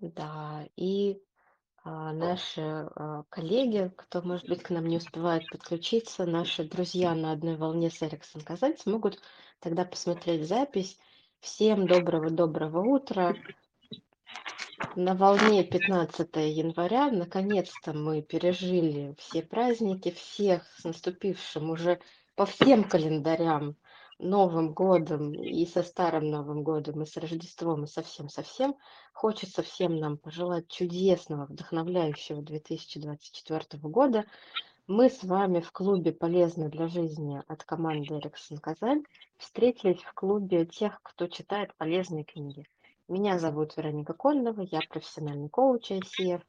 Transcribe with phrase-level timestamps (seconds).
[0.00, 1.20] Да, и
[1.84, 7.32] а, наши а, коллеги, кто, может быть, к нам не успевает подключиться, наши друзья на
[7.32, 9.20] одной волне с Эриксон Казань смогут
[9.58, 10.98] тогда посмотреть запись.
[11.40, 13.34] Всем доброго-доброго утра.
[14.96, 22.00] На волне 15 января наконец-то мы пережили все праздники, всех с наступившим уже
[22.36, 23.76] по всем календарям
[24.22, 28.76] Новым годом и со Старым Новым годом, и с Рождеством, и со всем-со всем.
[29.14, 34.24] Хочется всем нам пожелать чудесного, вдохновляющего 2024 года.
[34.86, 39.04] Мы с вами в клубе «Полезно для жизни» от команды Эриксон Казань
[39.38, 42.66] встретились в клубе тех, кто читает полезные книги.
[43.08, 46.42] Меня зовут Вероника Кольнова, я профессиональный коуч ICF,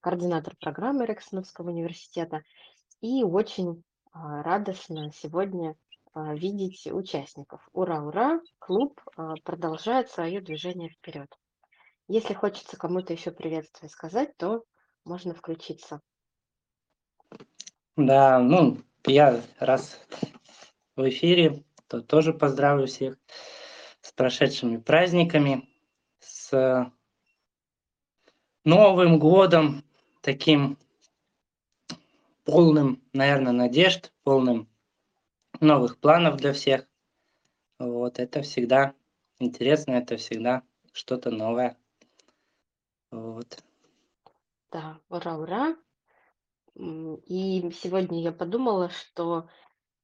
[0.00, 2.42] координатор программы Эриксоновского университета.
[3.00, 5.74] И очень а, радостно сегодня
[6.16, 7.68] видеть участников.
[7.72, 8.40] Ура, ура!
[8.58, 11.28] Клуб а, продолжает свое движение вперед.
[12.08, 14.64] Если хочется кому-то еще приветствие сказать, то
[15.04, 16.00] можно включиться.
[17.96, 20.00] Да, ну, я раз
[20.96, 23.18] в эфире, то тоже поздравлю всех
[24.00, 25.68] с прошедшими праздниками,
[26.20, 26.92] с
[28.64, 29.84] Новым годом,
[30.22, 30.76] таким
[32.44, 34.68] полным, наверное, надежд, полным
[35.60, 36.86] новых планов для всех.
[37.78, 38.94] Вот, это всегда
[39.38, 40.62] интересно, это всегда
[40.92, 41.76] что-то новое.
[43.10, 43.62] Вот.
[44.72, 45.76] Да, ура, ура.
[46.74, 49.48] И сегодня я подумала, что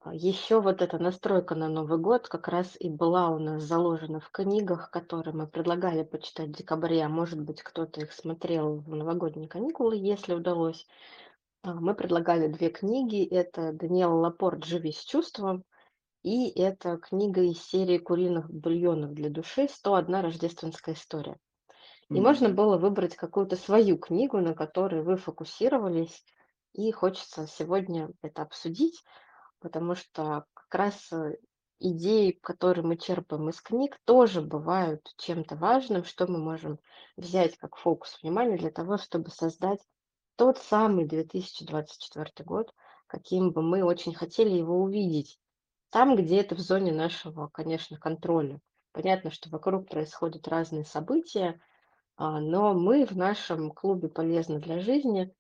[0.01, 4.21] а, еще вот эта настройка на Новый год как раз и была у нас заложена
[4.21, 8.95] в книгах, которые мы предлагали почитать в декабре, а может быть кто-то их смотрел в
[8.95, 10.87] новогодние каникулы, если удалось.
[11.65, 13.25] А, мы предлагали две книги.
[13.25, 15.65] Это Даниэл Лапорт «Живи с чувством»
[16.23, 19.69] и это книга из серии «Куриных бульонов для души.
[19.69, 21.37] 101 рождественская история».
[22.11, 26.25] И можно было выбрать какую-то свою книгу, на которой вы фокусировались,
[26.75, 29.03] и хочется сегодня это обсудить,
[29.61, 31.37] потому что как раз э,
[31.79, 36.79] идеи, которые мы черпаем из книг, тоже бывают чем-то важным, что мы можем
[37.17, 39.81] взять как фокус внимания для того, чтобы создать
[40.37, 42.75] тот самый 2024 год,
[43.07, 45.39] каким бы мы очень хотели его увидеть.
[45.91, 48.61] Там, где это в зоне нашего, конечно, контроля.
[48.93, 51.61] Понятно, что вокруг происходят разные события,
[52.17, 55.35] а, но мы в нашем клубе «Полезно для жизни»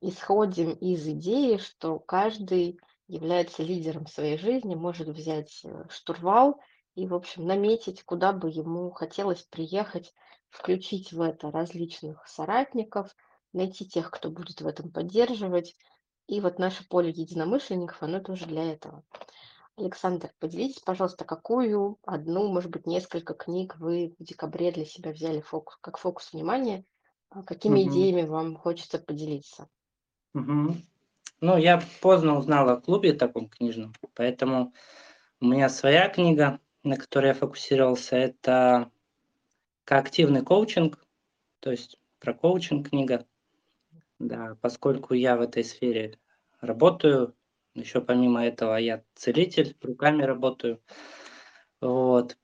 [0.00, 6.60] исходим из идеи, что каждый является лидером своей жизни, может взять э, штурвал
[6.94, 10.12] и, в общем, наметить, куда бы ему хотелось приехать,
[10.48, 13.14] включить в это различных соратников,
[13.52, 15.76] найти тех, кто будет в этом поддерживать.
[16.26, 19.04] И вот наше поле единомышленников, оно тоже для этого.
[19.76, 25.40] Александр, поделитесь, пожалуйста, какую одну, может быть, несколько книг вы в декабре для себя взяли
[25.40, 26.84] фокус, как фокус внимания,
[27.30, 27.88] а какими Мгм.
[27.88, 29.68] идеями вам хочется поделиться?
[30.34, 30.82] Мгм.
[31.40, 34.72] Ну, я поздно узнал о клубе таком книжном, поэтому
[35.40, 38.90] у меня своя книга, на которой я фокусировался, это
[39.84, 41.04] коактивный коучинг,
[41.60, 43.26] то есть про коучинг книга.
[44.22, 46.16] Да, поскольку я в этой сфере
[46.60, 47.34] работаю,
[47.74, 50.80] еще помимо этого я целитель, руками работаю.
[51.80, 52.38] Вот.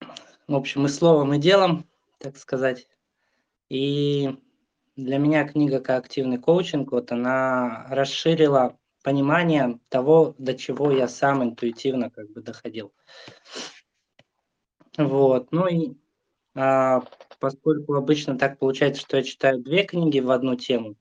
[0.00, 2.88] В общем, и словом, и делом, так сказать.
[3.70, 4.36] И
[4.96, 12.10] для меня книга «Коактивный коучинг», вот она расширила понимание того, до чего я сам интуитивно
[12.10, 12.92] как бы доходил.
[14.98, 15.94] Вот, ну и
[16.56, 17.04] а,
[17.44, 20.96] поскольку обычно так получается, что я читаю две книги в одну тему,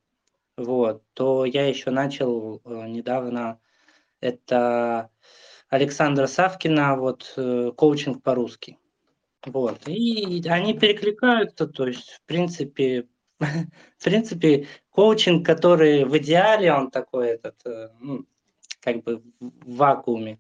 [0.58, 3.62] вот, то я еще начал э, недавно,
[4.20, 5.10] это
[5.70, 8.78] Александра Савкина, вот, э, коучинг по-русски.
[9.46, 13.08] Вот, и они перекликаются, то есть, в принципе,
[13.40, 18.26] в принципе, коучинг, который в идеале, он такой этот, э, ну,
[18.82, 20.40] как бы в вакууме,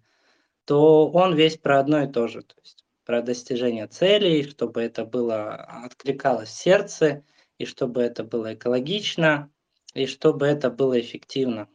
[0.65, 2.41] то он весь про одно и то же.
[2.41, 7.25] То есть про достижение целей, чтобы это было откликалось в сердце,
[7.57, 9.51] и чтобы это было экологично,
[9.93, 11.69] и чтобы это было эффективно.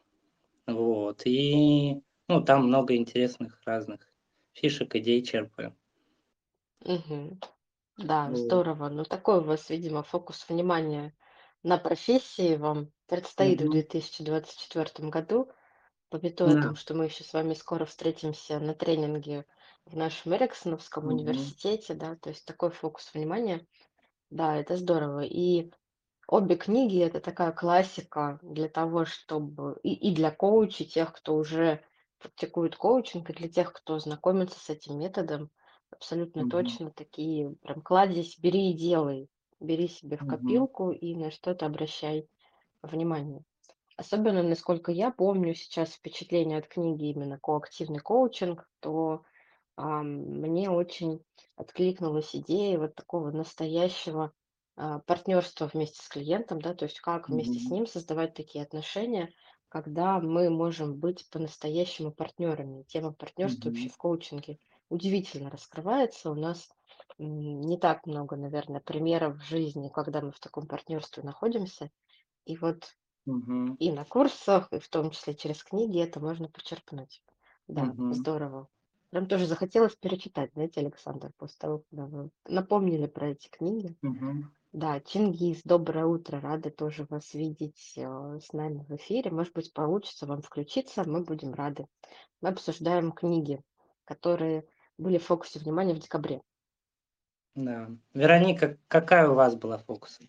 [0.66, 1.22] Вот.
[1.26, 4.08] И ну, там много интересных разных
[4.54, 5.76] фишек, идей черпаю.
[6.84, 7.40] Мгм.
[7.98, 8.34] Да, Вот.
[8.34, 8.88] здорово.
[8.90, 11.16] Ну, такой у вас, видимо, фокус внимания
[11.62, 13.70] на профессии вам предстоит в Мгм.
[13.70, 15.50] 2024 году.
[16.10, 16.60] Пометуя о Да.
[16.60, 19.46] том, что мы еще с вами скоро встретимся на тренинге
[19.88, 21.08] в нашем Эриксоновском Мгм.
[21.08, 23.66] университете, да, то есть такой фокус внимания.
[24.30, 25.22] Да, это здорово.
[25.24, 25.72] И
[26.28, 31.82] обе книги- это такая классика для того, чтобы и и для коучей, тех, кто уже
[32.20, 35.50] практикует коучинг, и для тех, кто знакомится с этим методом.
[35.90, 36.78] Абсолютно Мгм.
[36.84, 39.28] точно такие прям кладезь "бери и делай".
[39.60, 40.64] бери себе в Мгм.
[40.64, 42.28] копилку и на что-то обращай
[42.82, 43.44] внимание.
[43.96, 49.24] Особенно, насколько я помню сейчас впечатление от книги именно "Коактивный коучинг", то,
[49.84, 51.24] мне очень
[51.56, 54.32] откликнулась идея вот такого настоящего,
[54.76, 59.32] а, партнерства вместе с клиентом, да, то есть как вместе с ним создавать такие отношения,
[59.68, 62.84] когда мы можем быть по-настоящему партнерами.
[62.84, 63.90] Тема партнерства вообще Мгм.
[63.90, 64.58] в коучинге
[64.88, 66.30] удивительно раскрывается.
[66.30, 66.68] У нас,
[67.18, 71.90] не так много, наверное, примеров в жизни, когда мы в таком партнерстве находимся.
[72.46, 72.94] И вот
[73.26, 73.78] Мгм.
[73.78, 77.22] и на курсах, и в том числе через книги это можно почерпнуть.
[77.68, 78.08] Да, Мгм.
[78.08, 78.68] здорово.
[79.10, 83.96] Прям тоже захотелось перечитать, знаете, Александр, после того, когда вы напомнили про эти книги.
[84.02, 84.52] Мгм.
[84.72, 89.30] Да, Чингис, доброе утро, рады тоже вас видеть э, с нами в эфире.
[89.30, 91.86] Может быть, получится вам включиться, мы будем рады.
[92.42, 93.62] Мы обсуждаем книги,
[94.04, 94.66] которые
[94.98, 96.42] были в фокусе внимания в декабре.
[97.54, 97.90] Да.
[98.12, 100.20] Вероника, какая у вас была фокус?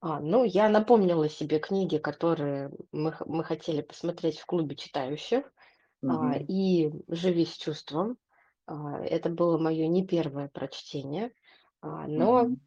[0.00, 5.52] А, ну, я напомнила себе книги, которые мы, мы хотели посмотреть в клубе читающих.
[6.02, 6.48] Мгм.
[6.48, 8.18] и "Живи с чувством".
[8.66, 11.32] А, это было мое не первое прочтение,
[11.82, 12.60] а, но Мгм.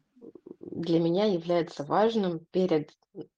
[0.60, 2.92] для меня является важным перед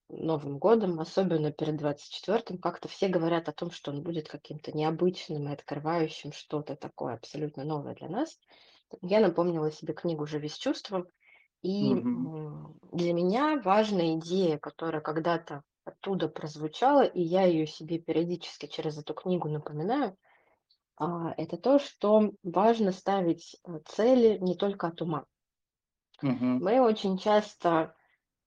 [0.08, 2.58] Новым годом, особенно перед двадцать четвертым.
[2.58, 7.64] Как-то все говорят о том, что он будет каким-то необычным и открывающим что-то такое абсолютно
[7.64, 8.38] новое для нас.
[9.02, 11.08] Я напомнила себе книгу "Живи с чувством",
[11.62, 18.66] и, м, для меня важная идея, которая когда-то оттуда прозвучала, и я ее себе периодически
[18.66, 20.16] через эту книгу напоминаю,
[20.98, 25.24] а, это то, что важно ставить, э, цели не только от ума.
[26.22, 26.58] Мгм.
[26.64, 27.94] Мы очень часто,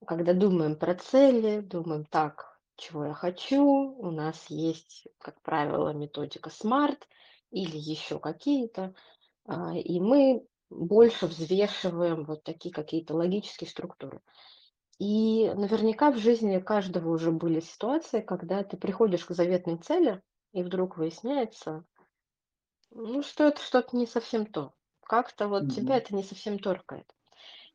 [0.06, 6.50] когда думаем про цели, думаем: "Так, чего я хочу?" У нас есть, как правило, методика
[6.50, 7.04] SMART
[7.52, 8.94] или еще какие-то,
[9.46, 14.22] а, и мы больше взвешиваем вот такие какие-то логические структуры.
[15.00, 20.62] И наверняка в жизни каждого уже были ситуации, когда ты приходишь к заветной цели, и
[20.62, 21.86] вдруг выясняется,
[22.92, 24.74] Ну, что это что-то не совсем то.
[25.06, 25.98] Как-то вот тебя Мгм.
[25.98, 27.06] это не совсем торкает.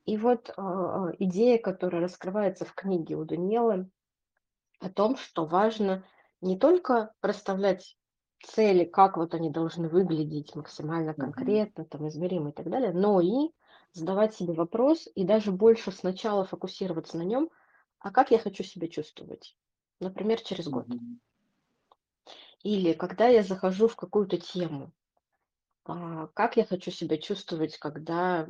[0.07, 3.91] И вот а, а, идея, которая раскрывается в книге у Даниэлы,
[4.81, 6.05] о том, что важно
[6.41, 7.99] не только расставлять
[8.45, 11.65] цели, как вот они должны выглядеть максимально Мгм.
[11.65, 13.51] конкретно, там, измеримо и так далее, но и
[13.95, 17.51] задавать себе вопрос и даже больше сначала фокусироваться на нем,
[18.01, 19.57] а как я хочу себя чувствовать,
[20.01, 20.87] например, через год.
[22.63, 24.93] Или когда я захожу в какую-то тему,
[25.87, 28.49] А, как я хочу себя чувствовать, когда,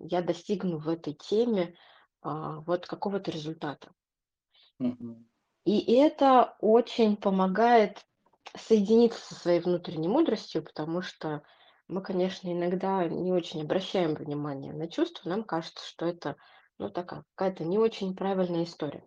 [0.00, 1.76] я достигну в этой теме,
[2.22, 3.92] а, вот какого-то результата?
[5.64, 8.04] И это очень помогает
[8.56, 11.42] соединиться со своей внутренней мудростью, потому что
[11.88, 15.28] мы, конечно, иногда не очень обращаем внимание на чувства.
[15.28, 16.36] Нам кажется, что это,
[16.78, 19.06] ну, такая какая-то не очень правильная история.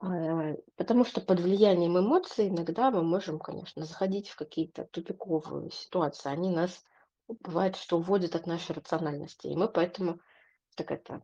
[0.00, 6.28] А, потому что под влиянием эмоций иногда мы можем, конечно, заходить в какие-то тупиковые ситуации.
[6.28, 6.84] Они нас,
[7.28, 9.46] ну, бывает, что уводят от нашей рациональности.
[9.46, 10.20] И мы поэтому
[10.74, 11.22] так это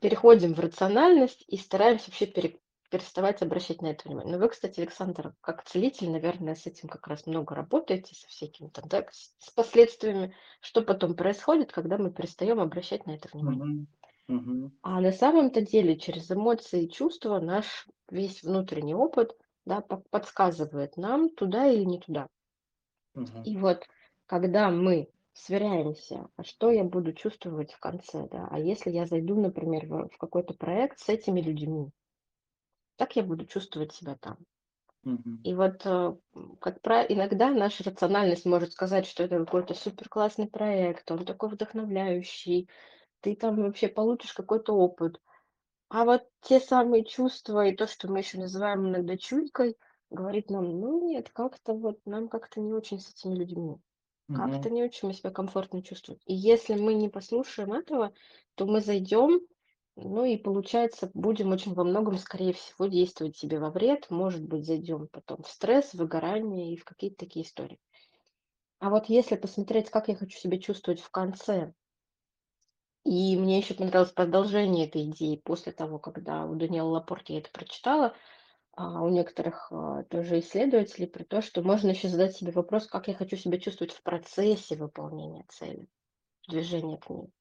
[0.00, 2.60] переходим в рациональность и стараемся вообще пере-
[2.90, 4.36] переставать обращать на это внимание.
[4.36, 8.68] Но вы, кстати, Александр, как целитель, наверное, с этим как раз много работаете, со всякими
[8.68, 13.86] там, да, с последствиями, что потом происходит, когда мы перестаем обращать на это внимание.
[14.82, 20.96] А на самом-то деле через эмоции и чувства наш весь внутренний опыт, да, по- подсказывает
[20.96, 22.28] нам туда или не туда.
[23.14, 23.42] Мгм.
[23.44, 23.84] И вот
[24.26, 29.40] когда мы сверяемся, а что я буду чувствовать в конце, да, а если я зайду,
[29.40, 31.90] например, в, в какой-то проект с этими людьми,
[32.98, 34.38] как я буду чувствовать себя там?
[35.42, 36.16] И вот, э,
[36.60, 41.50] как правило, иногда наша рациональность может сказать, что это какой-то супер классный проект, он такой
[41.50, 42.68] вдохновляющий,
[43.20, 45.20] ты там вообще получишь какой-то опыт.
[45.90, 49.76] А вот те самые чувства и то, что мы еще называем иногда чуйкой,
[50.10, 53.78] говорит нам: "Ну нет, как-то вот нам как-то не очень с этими людьми,
[54.32, 56.20] как-то не очень мы себя комфортно чувствуем".
[56.26, 58.14] И если мы не послушаем этого,
[58.56, 59.40] то мы зайдем,
[59.96, 64.06] ну и получается, будем очень во многом, скорее всего, действовать себе во вред.
[64.10, 67.80] Может быть, зайдем потом в стресс, выгорание и в какие-то такие истории.
[68.78, 71.72] А вот если посмотреть, как я хочу себя чувствовать в конце,
[73.04, 77.50] и мне еще понравилось продолжение этой идеи после того, когда у Даниэлы Лапорт я это
[77.50, 78.14] прочитала.
[78.72, 83.08] А, у некоторых, а, тоже исследователей про то, что можно еще задать себе вопрос, как
[83.08, 85.86] я хочу себя чувствовать в процессе выполнения цели,
[86.48, 87.32] движения к ней.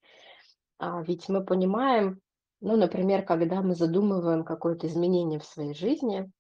[0.77, 2.21] А, ведь мы понимаем,
[2.61, 6.31] ну, например, когда мы задумываем какое-то изменение в своей жизни,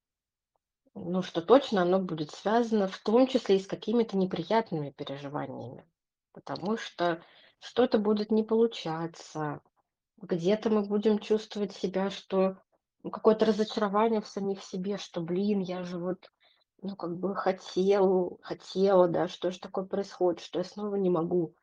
[0.95, 5.85] ну, что точно оно будет связано в том числе и с какими-то неприятными переживаниями,
[6.33, 7.21] потому что
[7.59, 9.61] что-то будет не получаться,
[10.21, 12.57] Где-то мы будем чувствовать себя, что
[13.03, 16.31] ну, какое-то разочарование в самих себе, что, блин, я же вот,
[16.81, 21.55] ну, как бы хотел, хотела, да, что же такое происходит, что я снова не могу.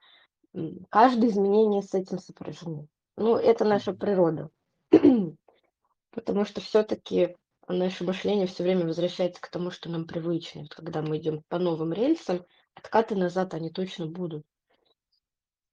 [0.90, 2.86] Каждое изменение с этим сопряжено.
[3.16, 4.50] Ну, это наша природа.
[6.10, 7.36] Потому что все-таки
[7.68, 10.62] наше мышление все время возвращается к тому, что нам привычно.
[10.62, 14.44] Вот когда мы идем по новым рельсам, откаты назад, они точно будут.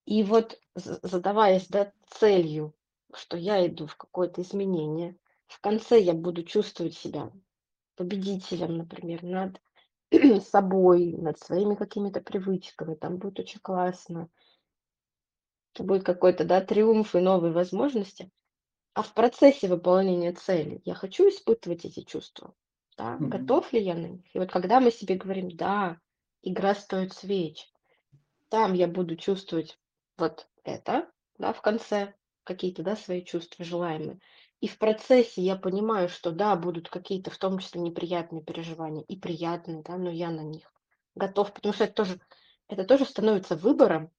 [0.05, 2.73] И вот задаваясь, да, целью,
[3.13, 5.15] что я иду в какое-то изменение,
[5.47, 7.31] в конце я буду чувствовать себя
[7.95, 9.61] победителем, например, над
[10.45, 12.95] собой, над своими какими-то привычками.
[12.95, 14.29] Там будет очень классно.
[15.73, 18.29] Это будет какой-то, да, триумф и новые возможности.
[18.95, 22.55] А в процессе выполнения цели я хочу испытывать эти чувства?
[22.97, 23.21] Да, Мгм.
[23.21, 24.35] готов ли я на них?
[24.35, 25.99] И вот когда мы себе говорим: "Да,
[26.43, 27.67] игра стоит свеч",
[28.49, 29.79] Там я буду чувствовать
[30.17, 34.19] вот это, да, в конце, какие-то, да, свои чувства желаемые.
[34.61, 39.17] И в процессе я понимаю, что да, будут какие-то, в том числе, неприятные переживания и
[39.19, 40.71] приятные, да, но я на них
[41.15, 42.19] готов, потому что это тоже,
[42.67, 44.11] это тоже становится выбором,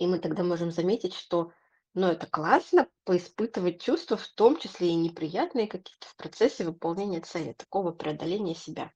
[0.00, 1.52] и мы тогда можем заметить, что,
[1.92, 7.52] ну, это классно поиспытывать чувства, в том числе и неприятные какие-то в процессе выполнения цели,
[7.52, 8.90] такого преодоления себя.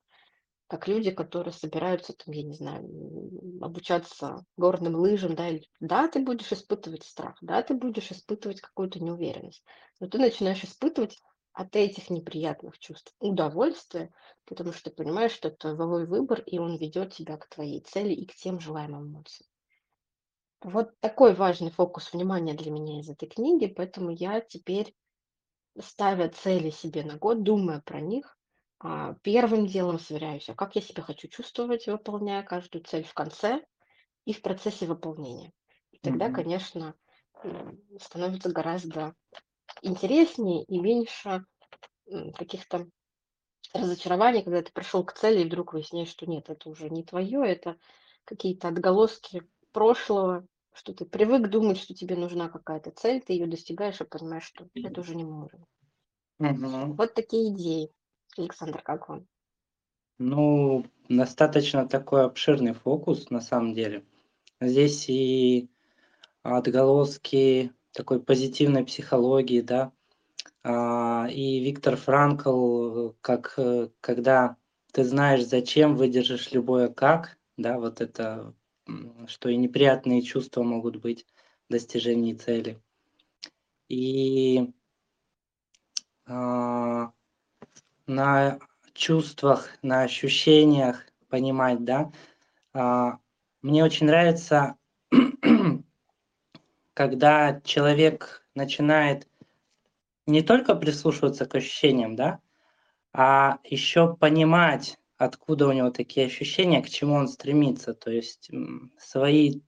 [0.66, 2.88] Как люди, которые собираются, там, я не знаю,
[3.60, 8.98] обучаться горным лыжам, да, или да, ты будешь испытывать страх, да, ты будешь испытывать какую-то
[8.98, 9.62] неуверенность,
[10.00, 11.20] но ты начинаешь испытывать
[11.52, 14.10] от этих неприятных чувств удовольствие,
[14.46, 18.14] потому что ты понимаешь, что это твой выбор, и он ведет тебя к твоей цели
[18.14, 19.53] и к тем желаемым эмоциям.
[20.64, 24.92] Вот такой важный фокус внимания для меня из этой книги, поэтому я теперь
[25.80, 28.38] Ставя цели себе на год, думая про них,
[28.78, 33.64] а, первым делом сверяюсь, а как я себя хочу чувствовать, выполняя каждую цель в конце
[34.26, 35.52] и в процессе выполнения.
[35.92, 36.34] И тогда, Мгм.
[36.34, 36.94] конечно,
[38.00, 39.14] становится гораздо
[39.82, 41.44] интереснее и меньше
[42.36, 42.88] каких-то
[43.74, 47.44] разочарований, когда ты пришел к цели и вдруг выясняешь, что нет, это уже не твое,
[47.46, 47.76] это
[48.24, 49.42] какие-то отголоски
[49.72, 54.44] прошлого, что ты привык думать, что тебе нужна какая-то цель, ты ее достигаешь и понимаешь,
[54.44, 55.66] что это уже не мой уровень.
[56.38, 56.96] Мгм.
[56.96, 57.90] Вот такие идеи.
[58.36, 59.26] Александр, как вам?
[60.18, 64.04] Ну, достаточно такой обширный фокус на самом деле.
[64.60, 65.70] Здесь и
[66.42, 69.92] отголоски такой позитивной психологии, да,
[70.62, 74.56] а, и Виктор Франкл, как, э, когда
[74.92, 78.54] ты знаешь, зачем, выдержишь любое как, да, вот это,
[79.26, 81.26] что и неприятные чувства могут быть
[81.68, 82.80] в достижении цели.
[83.88, 84.72] И
[86.26, 87.12] а,
[88.06, 88.58] на
[88.92, 92.12] чувствах, на ощущениях понимать, да.
[92.72, 93.18] А,
[93.62, 94.76] мне очень нравится,
[96.94, 99.28] когда человек начинает
[100.26, 102.40] не только прислушиваться к ощущениям, да,
[103.12, 107.94] а еще понимать, откуда у него такие ощущения, к чему он стремится.
[107.94, 108.50] То есть,
[108.98, 109.60] свои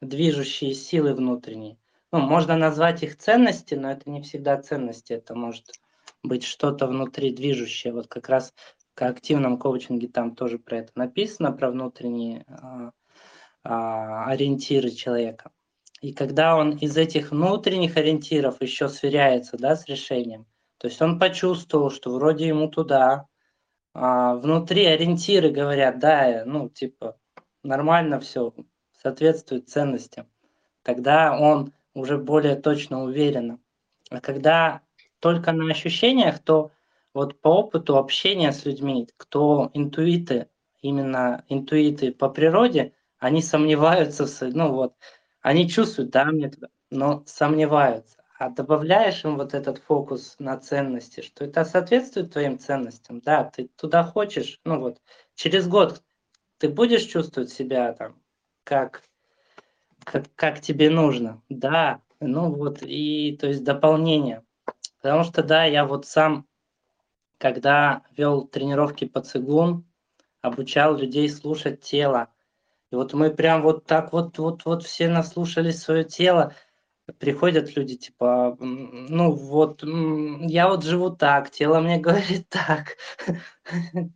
[0.00, 1.78] движущие силы внутренние.
[2.12, 5.12] Ну, можно назвать их ценности, но это не всегда ценности.
[5.12, 5.72] Это может
[6.22, 7.92] быть что-то внутри движущее.
[7.92, 8.54] Вот как раз
[8.94, 12.90] в активном коучинге там тоже про это написано, про внутренние, а,
[13.64, 15.50] а, ориентиры человека.
[16.00, 20.46] И когда он из этих внутренних ориентиров еще сверяется, да, с решением,
[20.78, 23.26] то есть он почувствовал, что вроде ему туда,
[23.94, 27.16] а внутри ориентиры говорят: "Да, э, ну, типа,
[27.64, 28.54] нормально все,
[29.02, 30.26] соответствует ценностям".
[30.84, 33.58] Тогда он уже более точно уверенно.
[34.10, 34.82] А когда
[35.20, 36.72] только на ощущениях, то
[37.14, 40.48] вот по опыту общения с людьми, кто интуиты,
[40.82, 44.94] именно интуиты по природе, они сомневаются в ну вот,
[45.42, 46.52] они чувствуют, да, мне
[46.90, 48.13] но сомневаются.
[48.36, 53.20] А добавляешь им вот этот фокус на ценности, что это соответствует твоим ценностям.
[53.20, 55.00] Да, ты туда хочешь, ну вот,
[55.36, 56.02] через год
[56.58, 58.20] ты будешь чувствовать себя там
[58.64, 59.02] как
[60.04, 61.42] как как тебе нужно.
[61.48, 64.42] Да, ну вот и то есть дополнение.
[65.00, 66.46] Потому что, да, я вот сам,
[67.38, 69.84] когда вел тренировки по цигун,
[70.40, 72.28] обучал людей слушать тело.
[72.90, 76.54] И вот мы прям вот так вот вот вот все наслушались свое тело.
[77.18, 82.96] Приходят люди типа, ну вот, я вот живу так, тело мне говорит так.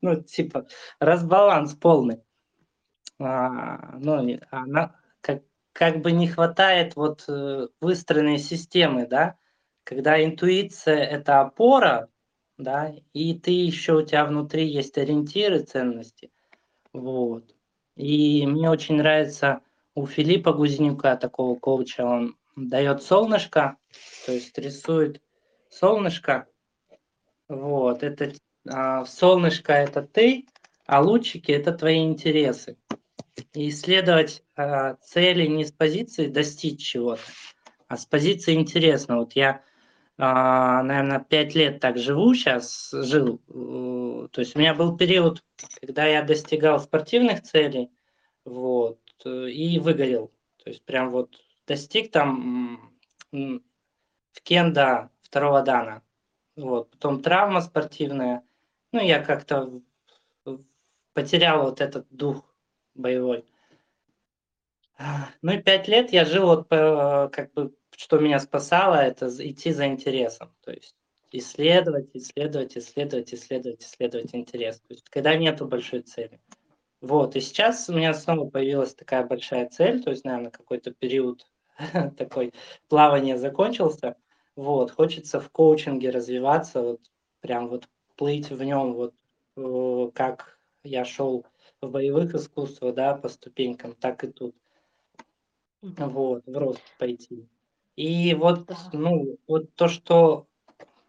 [0.00, 0.66] Ну, типа
[0.98, 2.22] разбаланс полный.
[3.20, 5.42] А, ну, она как
[5.72, 9.36] как бы не хватает вот, э, выстроенной системы, да,
[9.84, 12.08] когда интуиция- это опора,
[12.56, 16.30] да, и ты еще у тебя внутри есть ориентиры, ценности.
[16.92, 17.54] Вот.
[17.96, 19.60] И мне очень нравится
[19.94, 23.76] у Филиппа Гузенюка, такого коуча, он дает солнышко
[24.26, 25.22] То есть рисует
[25.70, 26.46] солнышко.
[27.48, 28.32] Вот, это
[28.68, 30.46] а, солнышко это ты,
[30.86, 32.76] а лучики это твои интересы.
[33.54, 37.22] И исследовать а, цели не с позиции достичь чего-то,
[37.86, 39.18] а с позиции интересно.
[39.18, 39.62] Вот я,
[40.18, 43.38] а, наверное, пять лет так живу сейчас, жил.
[43.48, 45.42] То есть у меня был период,
[45.80, 47.90] когда я достигал спортивных целей,
[48.44, 50.32] вот, и выгорел.
[50.62, 51.34] То есть прям вот
[51.68, 52.92] достиг там
[53.30, 56.02] в кенда второго дана.
[56.56, 58.42] Вот, потом травма спортивная.
[58.90, 59.80] Ну, я как-то
[61.12, 62.52] потерял вот этот дух
[62.94, 63.44] боевой.
[65.42, 69.86] Ну и пять лет я жил вот как бы, что меня спасало, это идти за
[69.86, 70.52] интересом.
[70.64, 70.96] То есть
[71.30, 74.80] исследовать, исследовать, исследовать, исследовать, исследовать интерес.
[74.80, 76.40] То есть когда нету большой цели.
[77.00, 81.46] Вот, и сейчас у меня снова появилась такая большая цель, то есть, наверное, какой-то период
[82.16, 82.52] такой
[82.88, 84.16] плавания закончился.
[84.56, 87.00] Вот, хочется в коучинге развиваться, вот
[87.40, 89.14] прям вот плыть в нем, вот
[89.56, 91.46] э, как я шел
[91.80, 94.56] в боевых искусствах, да, по ступенькам, так и тут.
[95.80, 97.48] Вот, в рост пойти.
[97.94, 98.76] И вот, Да.
[98.92, 100.48] ну, вот то, что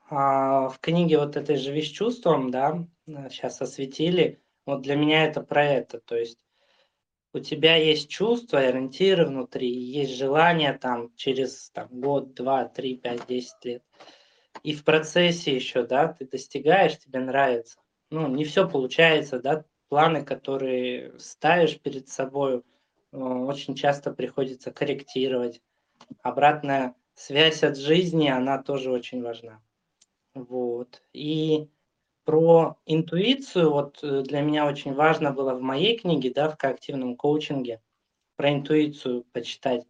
[0.09, 2.85] а, в книге вот этой «Живи с чувством», да,
[3.29, 5.99] сейчас осветили, вот для меня это про это.
[5.99, 6.39] То есть
[7.33, 13.27] у тебя есть чувства, ориентиры внутри, есть желание там через там, год, два, три, пять,
[13.27, 13.83] десять лет.
[14.63, 17.79] И в процессе еще, да, ты достигаешь, тебе нравится.
[18.09, 22.63] Ну, не все получается, да, планы, которые ставишь перед собой,
[23.11, 25.61] э, очень часто приходится корректировать.
[26.23, 29.61] Обратная связь от жизни, она тоже очень важна.
[30.33, 31.03] Вот.
[31.13, 31.67] И
[32.29, 37.15] про интуицию, вот э, для меня очень важно было в моей книге, да, в коактивном
[37.15, 37.81] коучинге,
[38.35, 39.87] про интуицию почитать.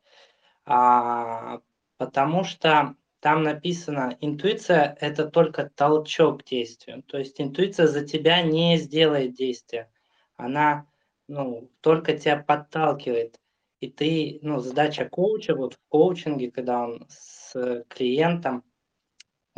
[0.64, 1.60] А,
[1.98, 7.04] потому что там написано, интуиция это только толчок к действию.
[7.04, 9.92] То есть интуиция за тебя не сделает действия.
[10.38, 10.86] Она
[11.28, 13.38] ну, только тебя подталкивает.
[13.82, 18.64] И ты, ну, задача коуча вот в коучинге, когда он с клиентом,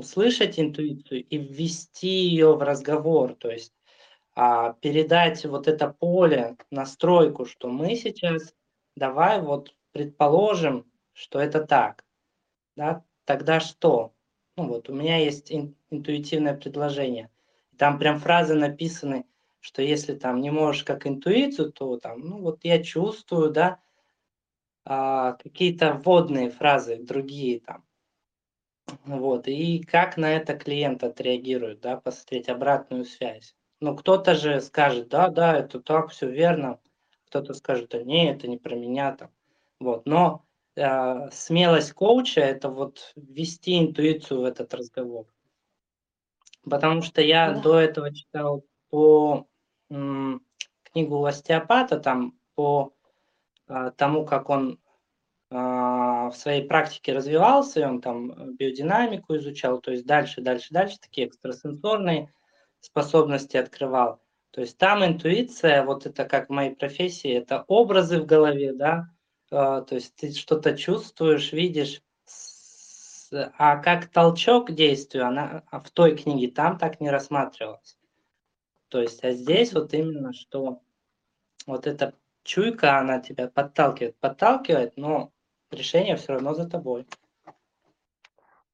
[0.01, 3.35] услышать интуицию и ввести ее в разговор.
[3.35, 3.73] То есть
[4.35, 8.53] а, передать вот это поле, настройку, что мы сейчас,
[8.95, 12.03] давай вот предположим, что это так,
[12.75, 14.13] да, тогда что?
[14.57, 17.29] Ну вот у меня есть ин- интуитивное предложение.
[17.77, 19.25] Там прям фразы написаны,
[19.59, 23.79] что если там не можешь как интуицию, то там, ну вот я чувствую, да,
[24.85, 27.83] а, какие-то вводные фразы, другие там.
[29.06, 33.56] Вот, и как на это клиент отреагирует, да, посмотреть обратную связь.
[33.80, 36.80] Ну, кто-то же скажет, да, да, это так, все верно.
[37.27, 39.30] Кто-то скажет, да не, это не про меня там.
[39.80, 45.25] Вот, но э, смелость коуча– это вот ввести интуицию в этот разговор.
[46.69, 47.62] Потому что я Да.
[47.62, 49.47] до этого читал по
[49.89, 50.45] м,
[50.84, 52.93] книгу остеопата, там, по
[53.67, 54.80] а, тому, как он
[55.51, 61.27] в своей практике развивался, и он там биодинамику изучал, то есть дальше, дальше, дальше такие
[61.27, 62.33] экстрасенсорные
[62.79, 64.21] способности открывал.
[64.51, 69.09] То есть там интуиция, вот это как в моей профессии, это образы в голове, да,
[69.51, 72.01] а, то есть ты что-то чувствуешь, видишь,
[73.31, 77.97] а как толчок к действию, она а в той книге там так не рассматривалась.
[78.89, 80.81] То есть, а здесь вот именно, что
[81.65, 85.31] вот эта чуйка, она тебя подталкивает, подталкивает, но
[85.71, 87.05] решение все равно за тобой.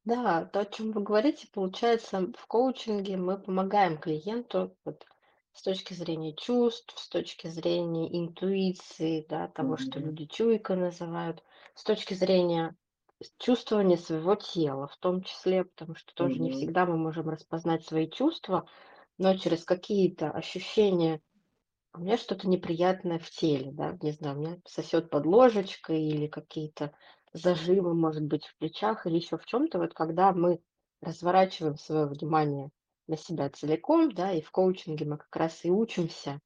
[0.05, 5.05] Да, то, о чем вы говорите, получается, в коучинге мы помогаем клиенту вот,
[5.53, 9.99] с точки зрения чувств, с точки зрения интуиции, да, того, что Мгм.
[9.99, 11.43] люди чуйкой называют,
[11.75, 12.75] с точки зрения
[13.39, 16.51] чувствования своего тела, в том числе, потому что тоже не Мгм.
[16.51, 18.67] всегда мы можем распознать свои чувства,
[19.17, 21.21] но через какие-то ощущения
[21.93, 26.27] у меня что-то неприятное в теле, да, не знаю, у меня сосет под ложечкой или
[26.27, 26.93] какие-то
[27.33, 29.79] зажимы, может быть, в плечах или еще в чем-то.
[29.79, 30.59] Вот когда мы
[31.01, 32.69] разворачиваем свое внимание
[33.07, 36.41] на себя целиком, да, и в коучинге мы как раз и учимся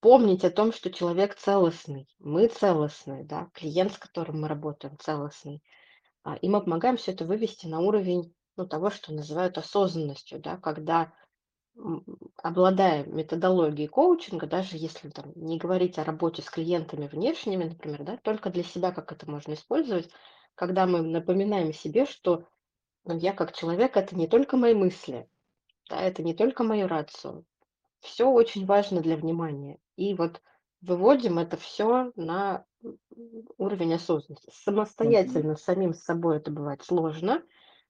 [0.00, 5.62] помнить о том, что человек целостный, мы целостные, да, клиент, с которым мы работаем, целостный.
[6.22, 10.56] А, И мы помогаем все это вывести на уровень ну, того, что называют осознанностью, да,
[10.56, 11.12] когда
[12.42, 18.16] обладая методологией коучинга, даже если там не говорить о работе с клиентами внешними, например, да,
[18.16, 20.10] только для себя как это можно использовать,
[20.54, 22.44] когда мы напоминаем себе, что
[23.04, 25.28] ну, я как человек это не только мои мысли,
[25.88, 27.44] да, это не только мою рацию,
[28.00, 29.78] все очень важно для внимания.
[29.96, 30.40] И вот
[30.80, 32.64] выводим это все на
[33.56, 34.50] уровень осознанности.
[34.52, 37.42] Самостоятельно самим с собой это бывает сложно,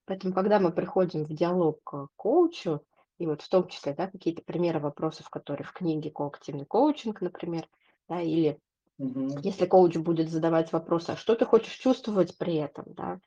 [0.05, 2.83] поэтому когда мы приходим в диалог к коучу,
[3.19, 7.69] и вот в том числе, да, какие-то примеры вопросов, которые в книге "Коактивный коучинг", например,
[8.09, 8.61] да, или
[8.99, 9.43] Мгм.
[9.43, 13.21] если коуч будет задавать вопросы: "А что ты хочешь чувствовать при этом?" Да,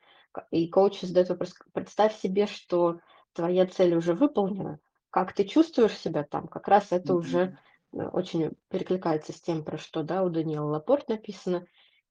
[0.50, 2.98] и коуч задает вопрос: "Представь себе, что
[3.34, 4.78] твоя цель уже выполнена.
[5.10, 7.58] Как ты чувствуешь себя там?" Как раз это уже, Мгм.
[7.94, 11.66] э, очень перекликается с тем, про что, да, у Даниэлы Лапорт написано.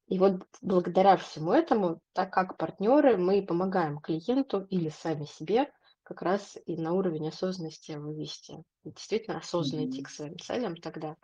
[0.07, 5.71] И вот благодаря всему этому, так как партнеры, мы помогаем клиенту или сами себе
[6.11, 8.63] как раз и на уровень осознанности вывести.
[8.83, 11.15] И действительно осознанно идти к своим целям тогда,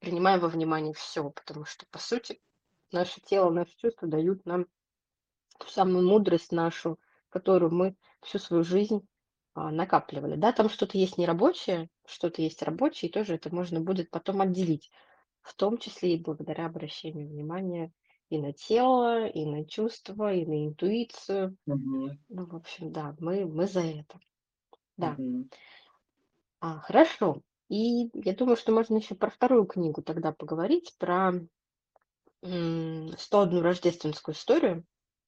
[0.00, 2.40] принимая во внимание все, потому что, по сути,
[2.92, 4.66] наше тело, наши чувства дают нам
[5.58, 9.06] ту самую мудрость нашу, которую мы всю свою жизнь,
[9.52, 10.36] а, накапливали.
[10.36, 14.90] Да, там что-то есть нерабочее, что-то есть рабочее, и тоже это можно будет потом отделить.
[15.42, 17.92] В том числе и благодаря обращению внимания
[18.30, 21.56] и на тело, и на чувства, и на интуицию.
[21.66, 22.18] Мгм.
[22.28, 24.20] Ну, в общем, да, мы мы за это.
[24.98, 25.20] Да.
[25.20, 25.48] Мгм.
[26.60, 27.42] А, хорошо.
[27.68, 31.32] И я думаю, что можно еще про вторую книгу тогда поговорить, про,
[32.42, 34.84] м, "101 рождественскую историю".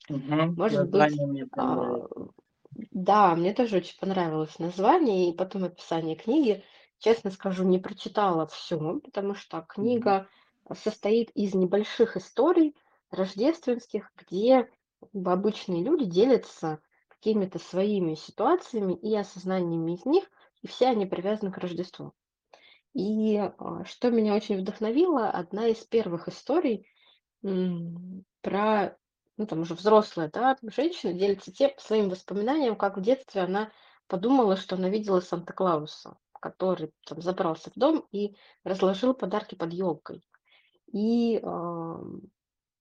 [0.09, 0.57] Мгм.
[0.57, 2.07] Может быть, Название мне а,
[2.93, 6.65] да, мне тоже очень понравилось название и потом описание книги.
[6.99, 10.15] Честно скажу, не прочитала всю, потому что Мгм.
[10.15, 10.29] книга
[10.75, 12.77] состоит из небольших историй
[13.11, 14.69] рождественских, где
[15.13, 20.25] обычные люди делятся какими-то своими ситуациями и осознаниями из них,
[20.63, 22.13] и все они привязаны к Рождеству.
[22.95, 26.87] И а, что меня очень вдохновило, одна из первых историй
[27.43, 28.97] про,
[29.37, 33.71] ну, там уже взрослая, да, женщина делится тем своим воспоминанием, как в детстве она
[34.07, 40.23] подумала, что она видела Санта-Клауса, который там забрался в дом и разложил подарки под елкой.
[40.93, 41.41] И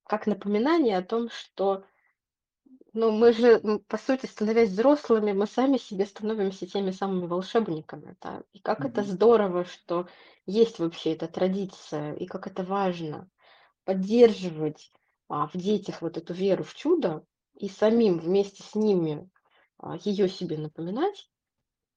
[0.07, 1.85] как напоминание о том, что,
[2.93, 8.43] ну, мы же, по сути, становясь взрослыми, мы сами себе становимся теми самыми волшебниками, да.
[8.53, 9.11] И как это Мгм.
[9.11, 10.07] здорово, что
[10.45, 13.29] есть вообще эта традиция, и как это важно
[13.85, 14.91] поддерживать,
[15.29, 19.29] а, в детях вот эту веру в чудо и самим вместе с ними,
[19.77, 21.29] а, ее себе напоминать.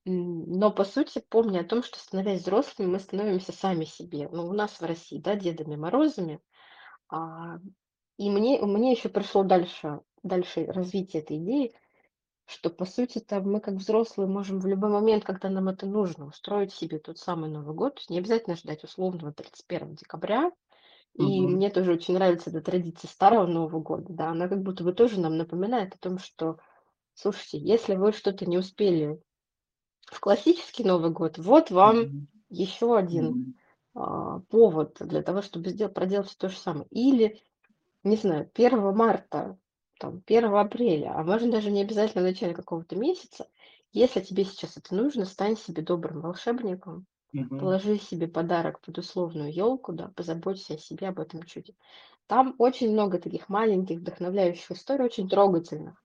[0.05, 4.29] Но, по сути, помня о том, что, становясь взрослыми, мы становимся сами себе.
[4.33, 6.41] Ну, у нас в России, да, Дедами Морозами.
[7.11, 7.59] А,
[8.19, 11.75] и мне мне еще пришло дальше дальше развитие этой идеи,
[12.47, 16.73] что, по сути-то, мы, как взрослые, можем в любой момент, когда нам это нужно, устроить
[16.73, 18.03] себе тот самый Новый год.
[18.11, 20.53] Не обязательно ждать условного 31 декабря,
[21.15, 21.49] и Мгм.
[21.49, 24.31] мне тоже очень нравится эта традиция Старого Нового года, да.
[24.31, 26.59] Она как будто бы тоже нам напоминает о том, что,
[27.15, 29.21] слушайте, если вы что-то не успели
[30.13, 32.29] в классический Новый год, вот вам Мгм.
[32.51, 33.59] еще один, Мгм.
[33.95, 36.87] а, повод для того, чтобы сделать проделать то же самое.
[36.91, 37.41] Или,
[38.09, 39.59] не знаю, 1 марта,
[40.01, 43.49] там, 1 апреля, а можно даже не обязательно в начале какого-то месяца.
[43.93, 47.59] Если тебе сейчас это нужно, стань себе добрым волшебником, Мгм.
[47.59, 51.75] положи себе подарок под условную елку, да, позаботься о себе, об этом чуде.
[52.27, 56.03] Там очень много таких маленьких вдохновляющих историй, очень трогательных.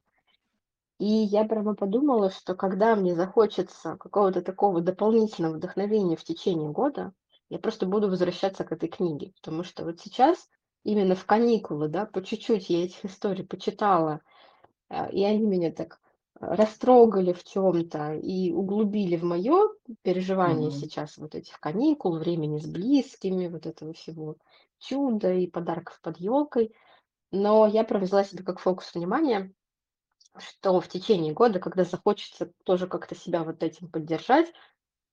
[1.00, 7.13] И я прямо подумала, что когда мне захочется какого-то такого дополнительного вдохновения в течение года,
[7.50, 9.34] я просто буду возвращаться к этой книге.
[9.42, 10.50] Потому что вот сейчас,
[10.84, 14.22] именно в каникулы, да, по чуть-чуть я этих историй почитала,
[14.89, 16.00] а, и они меня так
[16.39, 19.69] а, растрогали в чем-то и углубили в мое
[20.04, 20.72] переживание Мгм.
[20.72, 24.38] сейчас вот этих каникул, времени с близкими, вот этого всего
[24.80, 26.74] чуда и подарков под елкой.
[27.32, 29.54] Но я провела себе как фокус внимания,
[30.38, 34.52] что в течение года, когда захочется тоже как-то себя вот этим поддержать,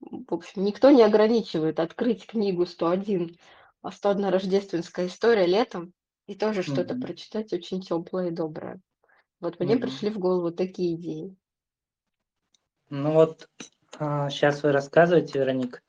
[0.01, 3.37] в общем, никто не ограничивает открыть книгу "101", а,
[3.83, 5.93] "101 рождественская история" летом
[6.27, 7.03] и тоже что-то Мгм.
[7.03, 8.81] прочитать очень теплое и доброе.
[9.41, 9.83] Вот мне Мгм.
[9.83, 11.35] пришли в голову такие идеи.
[12.91, 13.49] Ну вот,
[13.93, 15.81] сейчас вы рассказываете, Вероника,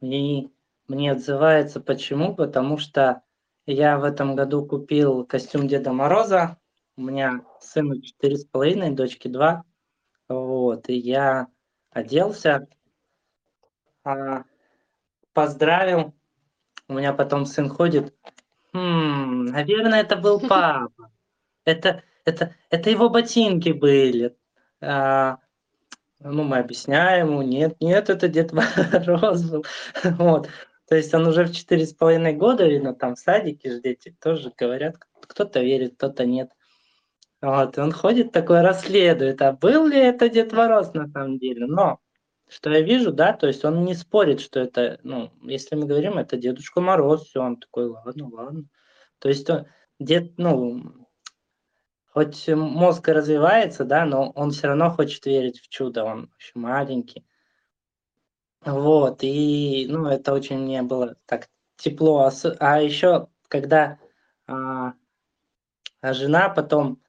[0.00, 0.48] и
[0.88, 2.34] мне отзывается почему?
[2.34, 3.22] Потому что
[3.66, 6.56] я в этом году купил костюм Деда Мороза.
[6.96, 9.62] У меня сыну четыре с половиной, дочке 2.
[10.28, 11.48] Вот, и я
[11.90, 12.66] оделся,
[14.04, 14.44] а,
[15.32, 16.14] поздравил.
[16.90, 18.12] У меня потом сын ходит:
[18.72, 21.12] "Хм, наверное, это был папа.
[21.64, 24.34] Это это это его ботинки были".
[24.80, 25.38] А,
[26.18, 29.64] ну, мы объясняем ему: "Нет, нет, это Дед Мороз был".
[30.02, 30.48] Вот.
[30.88, 34.12] То есть он уже в четыре с половиной года, видно, там в садике ж дети
[34.20, 36.50] тоже говорят, кто-то верит, кто-то нет.
[37.40, 41.66] Вот, и он ходит такой, расследует, а был ли это Дед Мороз на самом деле.
[41.66, 42.00] Но
[42.50, 46.18] что я вижу, да, то есть он не спорит, что это, ну, если мы говорим,
[46.18, 48.64] это Дедушка Мороз, все, он такой: "Ладно, ладно".
[49.20, 49.66] То есть он
[50.00, 51.06] дед, ну,
[52.12, 56.52] хоть мозг и развивается, да, но он все равно хочет верить в чудо, он еще
[56.54, 57.24] маленький.
[58.64, 62.26] Вот, и, ну, это очень мне было так тепло.
[62.26, 63.98] Ос а еще, когда,
[64.46, 64.94] а,
[66.00, 67.00] а жена потом,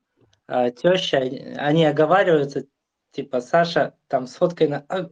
[0.47, 2.67] а, теща, они оговариваются,
[3.11, 5.09] типа: "Саша, там сфоткай на" а,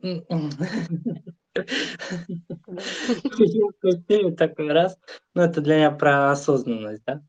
[4.37, 4.97] такой раз.
[5.33, 7.21] Ну, это для меня про осознанность, да,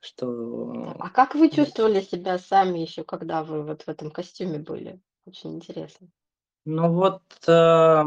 [0.00, 5.00] что А как вы чувствовали себя сами еще, когда вы вот в этом костюме были?
[5.26, 6.08] Очень интересно.
[6.64, 8.04] Ну вот, э,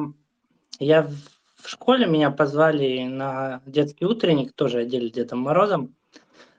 [0.80, 5.96] я в школе меня позвали на детский утренник, тоже одели Дедом Морозом.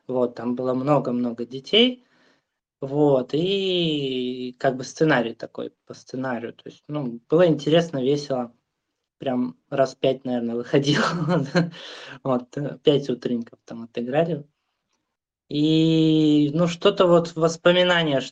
[0.07, 2.06] Вот, там было много-много детей.
[2.87, 6.53] Вот, и как бы сценарий такой, по сценарию.
[6.53, 8.53] То есть, ну, было интересно, весело.
[9.18, 11.03] Прям раз 5, наверное, выходил.
[12.22, 14.46] Вот, э, 5 утренников там отыграли.
[15.49, 18.22] И, ну, что-то вот воспоминания,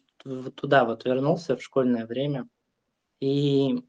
[0.54, 2.48] туда вот вернулся, в школьное время.
[3.20, 3.82] И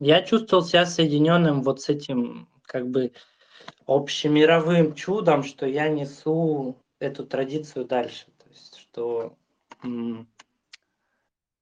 [0.00, 3.12] я чувствовал себя соединенным вот с этим, как бы,
[3.86, 8.26] общемировым чудом, что я несу эту традицию дальше.
[8.96, 9.36] Что,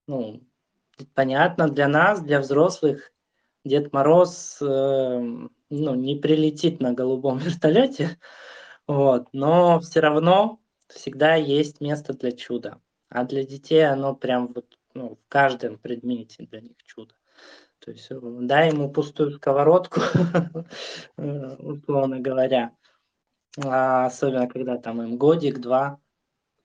[0.06, 0.40] ну,
[1.14, 3.10] понятно, для нас, для взрослых,
[3.64, 8.20] Дед Мороз, эм, ну, не прилетит на голубом вертолете,
[8.86, 12.80] вот, но все равно всегда есть место для чуда.
[13.08, 17.14] А для детей оно прям вот, ну, в каждом предмете для них чудо.
[17.80, 20.02] То есть, э, дай ему пустую сковородку,
[21.16, 22.76] э, условно говоря,
[23.58, 25.98] а особенно когда там им годик, 2,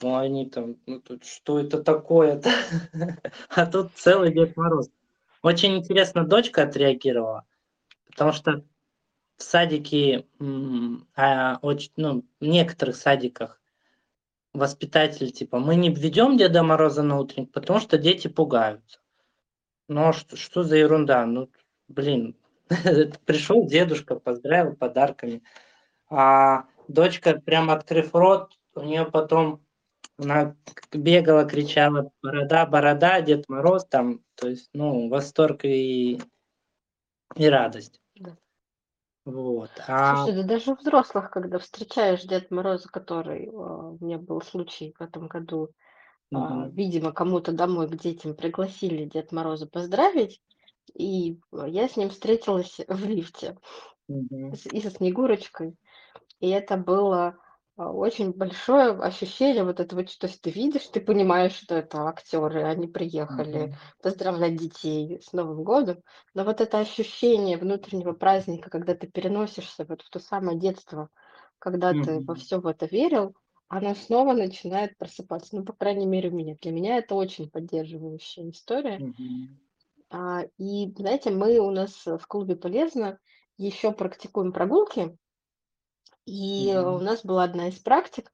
[0.01, 2.49] ну, они там, ну, тут что это такое-то?
[3.49, 4.89] А тут целый Дед Мороз.
[5.41, 7.45] Очень интересно дочка отреагировала,
[8.05, 8.63] потому что
[9.37, 10.25] в садике,
[11.15, 13.61] а, оч ну, в некоторых садиках
[14.53, 18.99] воспитатели типа: "Мы не ведем Деда Мороза на утренник, потому что дети пугаются".
[19.87, 21.25] Ну, а что что за ерунда?
[21.25, 21.49] Ну,
[21.87, 22.35] блин,
[23.25, 25.41] пришел дедушка, поздравил подарками.
[26.09, 29.61] А дочка, прям открыв рот, у нее потом
[30.19, 30.55] она
[30.91, 36.19] бегала, кричала: "Борода, борода, Дед Мороз!" Там, то есть, ну, восторг и
[37.35, 37.99] и радость.
[38.15, 38.37] Да.
[39.25, 44.41] Вот, а Слушай, да даже взрослых, когда встречаешь Дед Мороза, который, а, у меня был
[44.41, 45.69] случай в этом году,
[46.33, 50.41] а, Мгм, видимо, кому-то домой к детям пригласили Дед Мороза поздравить,
[50.93, 53.57] и, а, я с ним встретилась в лифте
[54.09, 55.75] мгм, с и со Снегурочкой.
[56.39, 57.37] И это было,
[57.87, 62.63] очень большое ощущение вот этого, ч то есть ты видишь, ты понимаешь, что это актеры,
[62.63, 66.01] они приехали мгм, поздравлять детей с Новым годом.
[66.33, 71.09] Но вот это ощущение внутреннего праздника, когда ты переносишься вот в то самое детство,
[71.59, 73.35] когда ты во всё в это верил,
[73.69, 75.55] оно снова начинает просыпаться.
[75.55, 76.55] Ну, по крайней мере, у меня.
[76.61, 79.03] Для меня это очень поддерживающая история.
[79.03, 79.59] мгм,
[80.11, 83.19] А, и знаете, мы у нас в клубе "Полезно"
[83.57, 85.17] еще практикуем прогулки.
[86.25, 88.31] И э, у нас была одна из практик.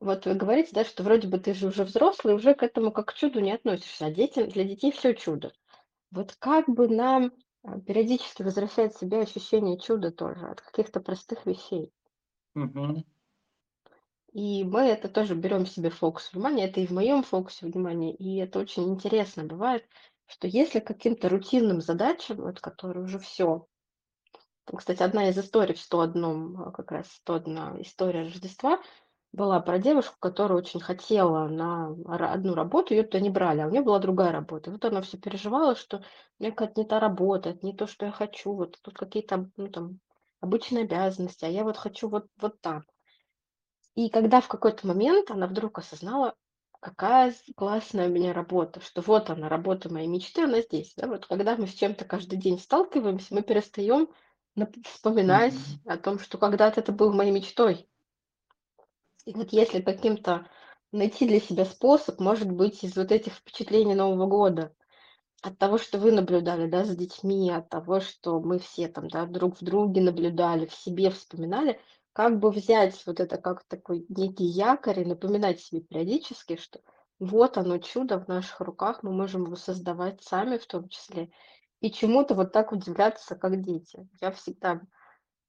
[0.00, 3.08] Вот вы говорите, да, что вроде бы ты же уже взрослый, уже к этому как
[3.08, 5.52] к чуду не относишься, а детям, для детей все чудо.
[6.10, 7.32] Вот как бы нам
[7.64, 11.92] а, периодически возвращать себе ощущение чуда тоже от каких-то простых вещей.
[12.54, 13.02] мгм,
[14.32, 18.36] И мы это тоже берем себе фокус внимания, это и в моем фокусе внимания, и
[18.38, 19.86] это очень интересно бывает,
[20.26, 23.68] что если каким-то рутинным задачам, вот которые уже все,
[24.66, 28.80] кстати, одна из историй в "101", а, как раз "101 история Рождества"
[29.32, 31.88] была про девушку, которая очень хотела на
[32.32, 34.70] одну работу, ее туда не брали, а у нее была другая работа.
[34.70, 38.06] Вот она все переживала, что у меня какая-то не та работа, это не то, что
[38.06, 40.00] я хочу, вот тут какие-то, ну, там,
[40.40, 42.84] обычные обязанности, а я вот хочу вот вот так.
[43.94, 46.34] И когда в какой-то момент она вдруг осознала,
[46.80, 50.94] какая классная у меня работа, что вот она, работа моей мечты, она здесь.
[50.96, 54.08] Да, вот когда мы с чем-то каждый день сталкиваемся, мы перестаем
[54.84, 57.88] вспоминать мгм, о том, что когда-то это был моей мечтой.
[59.24, 60.48] И вот если каким-то
[60.90, 64.74] найти для себя способ, может быть, из вот этих впечатлений Нового года,
[65.42, 69.26] от того, что вы наблюдали, да, за детьми, от того, что мы все там, да,
[69.26, 71.80] друг в друге наблюдали, в себе вспоминали,
[72.12, 76.80] как бы взять вот это как такой некий якорь и напоминать себе периодически, что
[77.18, 81.30] вот оно чудо в наших руках, мы можем его создавать сами в том числе,
[81.82, 84.08] и чему-то вот так удивляться, как дети.
[84.20, 84.80] Я всегда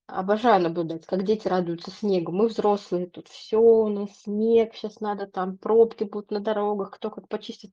[0.08, 2.32] обожаю наблюдать, как дети радуются снегу.
[2.32, 7.12] Мы взрослые, тут все у нас снег, сейчас надо там пробки будут на дорогах, кто
[7.12, 7.72] как почистит.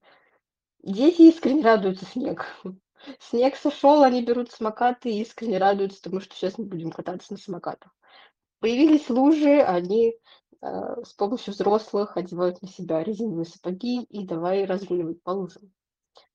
[0.82, 2.42] Дети искренне радуются снегу.
[3.18, 7.38] Снег сошел, они берут самокаты и искренне радуются тому, что сейчас мы будем кататься на
[7.38, 7.96] самокатах.
[8.58, 10.14] Появились лужи, они,
[10.60, 15.72] э, с помощью взрослых одевают на себя резиновые сапоги и давай разгуливать по лужам.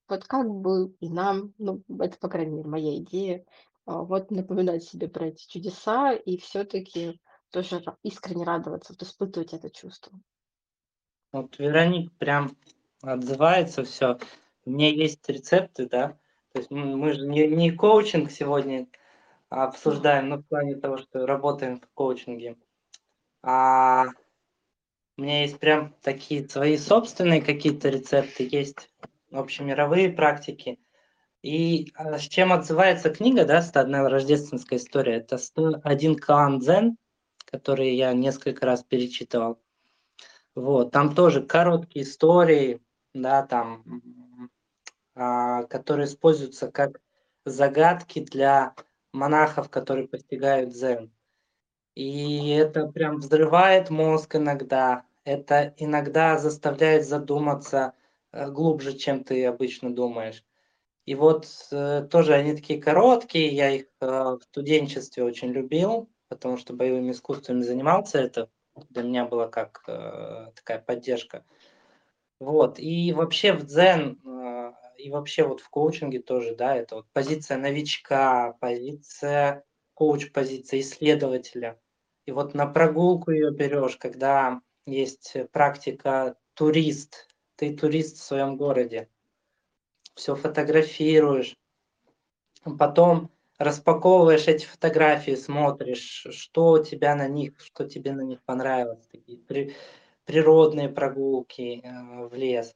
[0.08, 3.46] Вот как бы и нам, ну, это, по крайней мере, моя идея,
[3.86, 9.70] а, вот напоминать себе про эти чудеса и все-таки тоже искренне радоваться, вот испытывать это
[9.70, 10.20] чувство.
[11.32, 12.56] Вот Вероник прям
[13.02, 14.18] отзывается все.
[14.66, 16.18] У меня есть рецепты, да.
[16.54, 18.88] То есть м, мы же не, не коучинг сегодня
[19.50, 22.58] обсуждаем, но в плане того, что работаем в коучинге.
[23.44, 24.06] А
[25.18, 28.90] у меня есть прям такие свои собственные какие-то рецепты, есть
[29.40, 30.80] общемировые практики.
[31.42, 36.98] И а, с чем отзывается книга, да, «101 рождественская история», это «101 Каан Дзен»,
[37.46, 39.62] который я несколько раз перечитывал.
[40.56, 42.82] Вот, там тоже короткие истории,
[43.14, 43.84] да, там,
[45.16, 47.00] а, которые используются как
[47.46, 48.74] загадки для
[49.14, 51.12] монахов, которые постигают дзен.
[51.96, 55.06] И это прям взрывает мозг иногда.
[55.24, 57.94] Это иногда заставляет задуматься
[58.50, 60.44] глубже, чем ты обычно думаешь.
[61.06, 66.58] И вот э, тоже они такие короткие, я их э, в студенчестве очень любил, потому
[66.58, 68.20] что боевыми искусствами занимался.
[68.20, 68.50] Это
[68.90, 71.46] для меня было как э, такая поддержка.
[72.40, 72.80] Вот.
[72.80, 77.58] И вообще в дзен, э, и вообще вот в коучинге тоже, да, это вот позиция
[77.58, 81.80] новичка, позиция коуч-позиция исследователя.
[82.26, 89.10] И вот на прогулку ее берешь, когда есть практика турист, ты турист в своем городе,
[90.16, 91.56] все фотографируешь,
[92.78, 99.08] потом распаковываешь эти фотографии, смотришь, что у тебя на них, что тебе на них понравилось,
[99.08, 99.76] такие при-
[100.26, 102.76] природные прогулки э, в лес,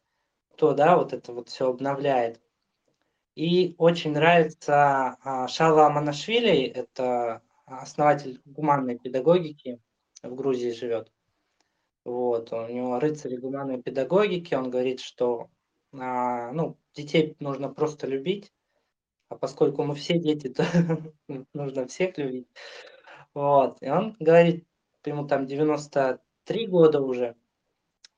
[0.55, 2.39] то да, вот это вот все обновляет.
[3.35, 9.79] И очень нравится а, Шала Аманашвили, это основатель гуманной педагогики,
[10.21, 11.11] в Грузии живет.
[12.05, 15.49] Вот, у него рыцарь гуманной педагогики, он говорит, что
[15.93, 18.51] а, ну, детей нужно просто любить,
[19.29, 20.65] а поскольку мы все дети, то
[21.53, 22.47] нужно всех любить.
[23.33, 24.65] Вот, и он говорит,
[25.05, 27.35] ему там 93 года уже,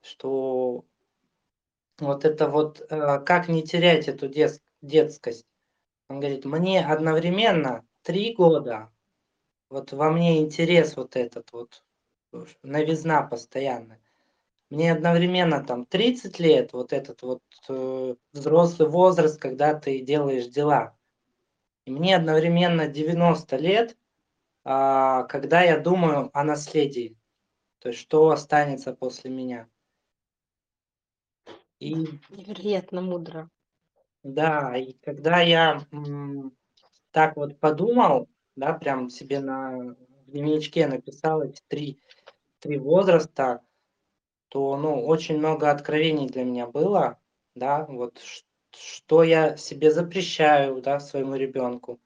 [0.02, 0.86] что
[2.00, 5.46] вот это вот, э, как не терять эту дет- детскость.
[6.10, 8.92] Он говорит, мне одновременно три года,
[9.70, 11.84] вот во мне интерес вот этот вот,
[12.64, 14.00] новизна постоянная.
[14.70, 20.96] Мне одновременно там 30 лет, вот этот вот э, взрослый возраст, когда ты делаешь дела.
[21.86, 23.98] И мне одновременно 90 лет,
[24.64, 27.18] а, когда я думаю о наследии,
[27.80, 29.68] то есть что останется после меня.
[31.80, 31.96] И
[32.30, 33.50] Невероятно мудро.
[34.24, 36.56] да, и когда я м,
[37.12, 39.96] так вот подумал, да, прям себе на
[40.28, 42.00] дневничке написал эти три,
[42.62, 43.62] три возраста,
[44.48, 47.20] то, ну, очень много откровений для меня было,
[47.56, 48.22] да, вот
[48.74, 52.00] что я себе запрещаю, да, своему ребенку,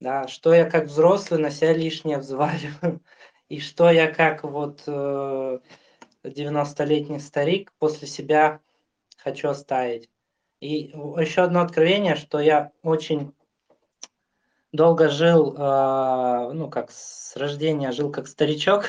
[0.00, 3.00] да, что я как взрослый на себя лишнее взваливаю,
[3.48, 5.58] и что я как вот э,
[6.24, 8.60] 90-летний старик после себя
[9.16, 10.08] хочу оставить.
[10.60, 13.32] И еще одно откровение, что я очень
[14.72, 18.86] долго жил, а, ну, как с рождения жил как старичок.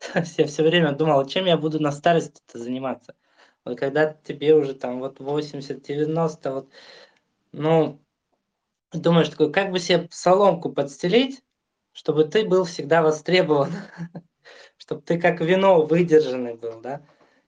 [0.36, 3.14] Я все время думал, чем я буду на старости-то заниматься.
[3.64, 6.68] Вот когда тебе уже там вот 80-90, вот,
[7.52, 8.00] ну,
[8.92, 11.42] думаешь такой, как бы себе соломку подстелить,
[11.92, 13.72] чтобы ты был всегда востребован,
[14.76, 17.02] чтобы ты как вино выдержанный был, да.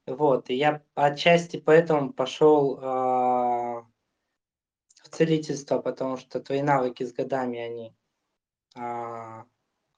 [0.07, 3.36] Вот, и я отчасти поэтому пошел а,
[5.17, 7.95] целительство, потому что твои навыки с годами, они
[8.75, 9.45] а,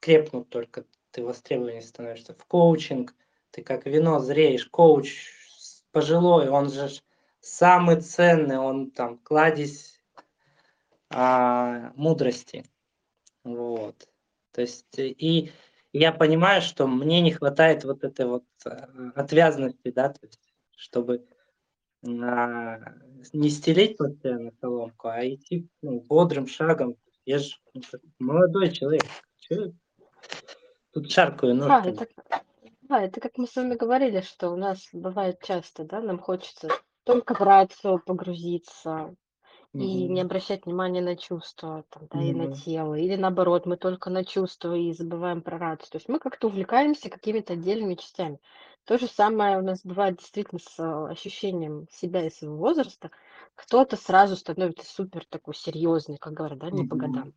[0.00, 2.34] крепнут только, ты востребованнее становишься.
[2.34, 3.14] В коучинг
[3.50, 5.32] ты как вино зреешь, коуч
[5.90, 6.88] пожилой, он же
[7.40, 10.00] самый ценный, он там кладезь
[11.10, 12.64] а, мудрости.
[13.42, 14.08] Вот.
[14.52, 15.50] То есть, э, и
[15.92, 20.40] я понимаю, что мне не хватает вот этой вот а, отвязности, да, то есть,
[20.76, 21.26] чтобы
[22.04, 22.78] а,
[23.32, 26.96] не стелить постоянно соломку, а идти ну, бодрым шагом.
[27.24, 27.82] Я же ну,
[28.18, 29.04] молодой человек.
[29.38, 29.72] Чё
[30.92, 31.94] Тут шаркаю Да, ножками.
[31.94, 32.42] это, к-
[32.82, 36.68] да, это как мы с вами говорили, что у нас бывает часто, да, нам хочется
[37.04, 39.14] только в рацию погрузиться
[39.74, 40.26] и не Мгм.
[40.26, 44.74] обращать внимания на чувства, там, да, и на тело, или наоборот, мы только на чувства
[44.74, 45.90] и забываем про рацию.
[45.90, 48.40] То есть мы как-то увлекаемся какими-то отдельными частями.
[48.88, 53.10] То же самое у нас бывает действительно с э, ощущением себя и своего возраста.
[53.54, 57.34] Кто-то сразу становится супер такой серьезный, как говорят, да, не по годам.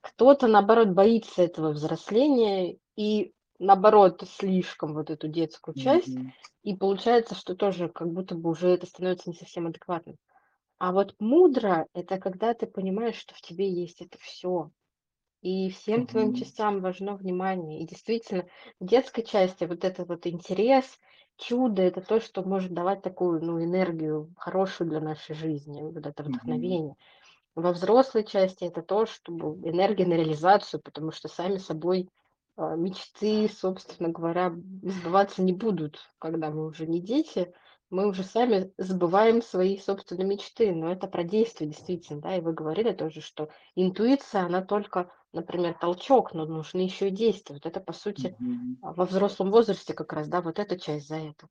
[0.00, 6.16] Кто-то, наоборот, боится этого взросления и, наоборот, слишком вот эту детскую часть.
[6.62, 10.16] И получается, что тоже как будто бы уже это становится не совсем адекватным.
[10.78, 14.70] А вот мудро- это когда ты понимаешь, что в тебе есть это все
[15.42, 17.80] и всем твоим частям важно внимание.
[17.82, 18.46] И действительно,
[18.80, 20.98] в детской части вот этот вот интерес,
[21.36, 26.22] чудо- это то, что может давать такую, ну, энергию хорошую для нашей жизни, вот это
[26.24, 26.96] вдохновение.
[27.54, 32.08] Во взрослой части это то, чтобы энергия на реализацию, потому что сами собой,
[32.56, 37.52] а, мечты, собственно говоря, сбываться не будут, когда мы уже не дети.
[37.90, 42.36] Мы уже сами сбываем свои собственные мечты, но это про действие действительно, да.
[42.36, 47.54] И вы говорили тоже, что интуиция, она только, например, толчок, но нужны еще и действия.
[47.54, 48.36] Вот это, по сути,
[48.82, 51.48] а, во взрослом возрасте как раз, да, вот эта часть за это.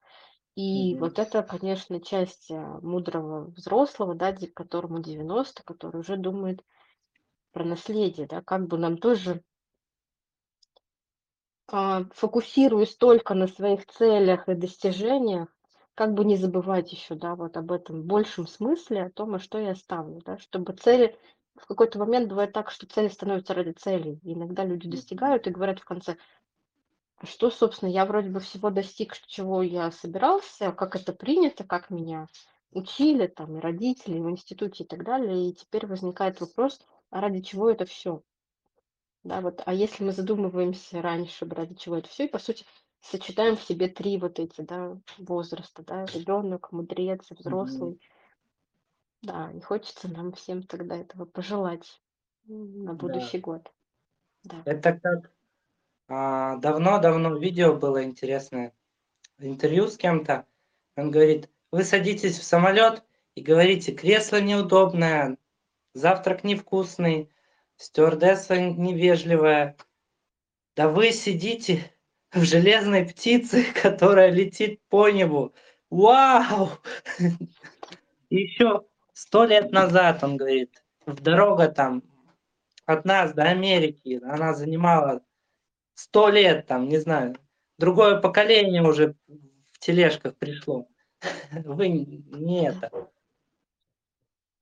[0.55, 6.63] И вот это, конечно, часть, а, мудрого взрослого, да, которому 90, который уже думает
[7.51, 9.43] про наследие, да, как бы нам тоже,
[11.67, 15.56] а, фокусируясь только на своих целях и достижениях,
[15.97, 19.57] как бы не забывать еще, да, вот об этом большем смысле, о том, а что
[19.57, 21.17] я оставлю, да, чтобы цели
[21.55, 24.19] в какой-то момент бывает так, что цели становятся ради целей.
[24.21, 26.17] И иногда люди достигают и говорят в конце:
[27.17, 31.89] А что, собственно, я вроде бы всего достиг, чего я собирался, как это принято, как
[31.89, 32.27] меня
[32.69, 35.49] учили там и родители, и в институте и так далее.
[35.49, 36.79] И теперь возникает вопрос,
[37.09, 38.21] а ради чего это все?
[39.23, 42.65] Да, вот, а если мы задумываемся раньше, ради чего это все, и, по сути,
[43.01, 47.99] сочетаем в себе 3 вот эти, да, возраста, да, ребенок, мудрец, взрослый.
[49.23, 52.01] Да, и хочется нам всем тогда этого пожелать,
[52.45, 52.93] на Да.
[52.93, 53.71] будущий год.
[54.43, 54.65] Да.
[54.65, 55.31] Это как,
[56.09, 58.73] а, давно-давно видео было интересное,
[59.39, 60.47] интервью с кем-то.
[60.97, 63.03] Он говорит: "Вы садитесь в самолет
[63.35, 65.37] и говорите: "Кресло неудобное,
[65.93, 67.31] завтрак невкусный,
[67.77, 69.77] стюардесса невежливая".
[70.77, 71.91] Да вы сидите
[72.37, 75.53] в "Железной птице", которая летит по небу.
[75.89, 76.71] Вау!
[78.29, 78.83] Еще
[79.13, 82.03] 100 лет назад, он говорит, в дорога там
[82.85, 85.21] от нас до Америки, она занимала
[85.95, 87.35] 100 лет, там, не знаю.
[87.77, 90.87] Другое поколение уже в тележках пришло.
[91.51, 92.91] Вы не это.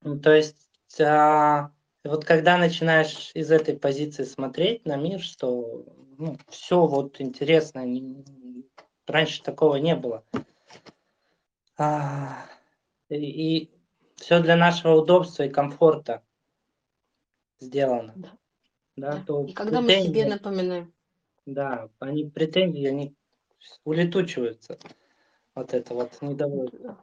[0.02, 1.72] Ну, то есть, а,
[2.04, 5.84] вот когда начинаешь из этой позиции смотреть на мир, что,
[6.18, 7.84] ну, всё вот интересно,
[9.06, 10.24] раньше такого не было.
[11.78, 12.46] А,
[13.08, 13.70] и
[14.16, 16.22] все для нашего удобства и комфорта
[17.60, 18.30] сделано, Да,
[18.96, 19.24] да, да.
[19.26, 20.92] то И когда мы себе напоминаем
[21.46, 23.14] да, они претензии, они
[23.84, 24.78] улетучиваются.
[25.54, 27.02] Вот это вот недовольство.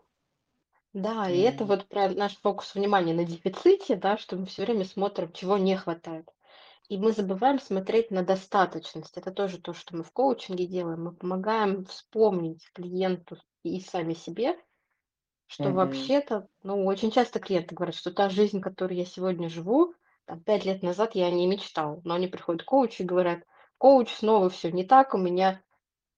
[0.91, 4.85] Да, и это вот про наш фокус внимания на дефиците, да, что мы все время
[4.85, 6.29] смотрим, чего не хватает.
[6.87, 9.17] И мы забываем смотреть на достаточность.
[9.17, 11.03] Это тоже то, что мы в коучинге делаем.
[11.03, 14.57] Мы помогаем вспомнить клиенту и сами себе,
[15.47, 15.73] что Мгм.
[15.73, 19.93] вообще-то, ну, очень часто клиенты говорят, что та жизнь, которой я сегодня живу,
[20.25, 22.01] там, 5 лет назад я не мечтал.
[22.05, 23.43] Но они приходят к коучу и говорят:
[23.77, 25.63] "Коуч, снова все не так, у меня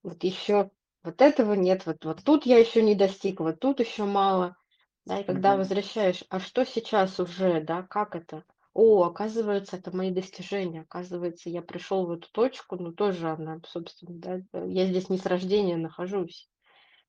[0.04, 0.72] вот еще
[1.04, 4.58] вот этого нет, вот вот тут я еще не достиг, вот тут еще мало.
[5.06, 5.58] Да, и когда Мгм.
[5.58, 8.44] возвращаешь, а что сейчас уже, да, как это?
[8.76, 14.20] О, оказывается, это мои достижения, оказывается, я пришел в эту точку, но тоже она, собственно,
[14.20, 16.50] да, э, я здесь не с рождения нахожусь.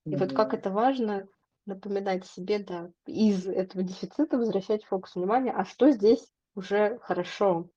[0.07, 1.27] И вот как это важно
[1.67, 7.69] напоминать себе, да, из этого дефицита возвращать фокус внимания, а что здесь уже хорошо.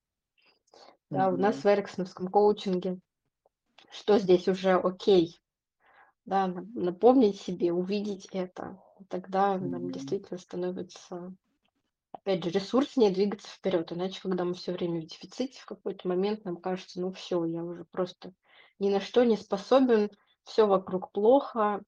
[1.10, 3.00] Да, у нас в эриксоновском коучинге,
[3.92, 5.40] что здесь уже окей,
[6.26, 8.80] Да, на напомнить себе, увидеть это.
[9.10, 9.92] Тогда нам Мгм.
[9.92, 11.34] действительно становится,
[12.30, 13.92] опять же, ресурснее двигаться вперед.
[13.92, 17.64] Иначе, когда мы все время в дефиците, в какой-то момент нам кажется: "Ну все, я
[17.64, 18.34] уже просто
[18.80, 20.12] ни на что не способен,
[20.44, 21.84] все вокруг плохо".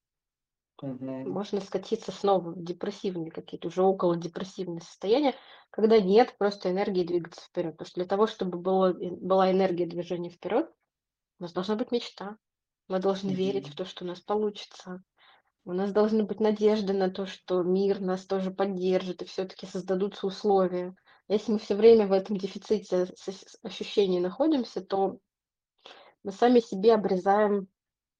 [0.82, 1.28] Мгм.
[1.28, 5.36] Можно скатиться снова в депрессивные какие-то, уже около депрессивные состояния,
[5.70, 7.74] когда нет просто энергии двигаться вперед.
[7.74, 10.72] Потому что для того, чтобы было э, была энергия движения вперед,
[11.40, 12.38] у нас должна быть мечта.
[12.88, 15.04] Мы должны верить в то, что у нас получится.
[15.64, 20.26] У нас должны быть надежды на то, что мир нас тоже поддержит и все-таки создадутся
[20.26, 20.96] условия.
[21.28, 23.08] Если мы все время в этом дефиците
[23.62, 25.20] ощущений находимся, то
[26.24, 27.68] мы сами себе обрезаем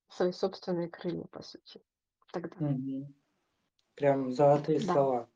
[0.08, 1.82] свои собственные крылья, по сути.
[2.32, 2.56] Тогда.
[2.60, 3.14] Мгм.
[3.96, 5.30] Прям золотые Да, слова,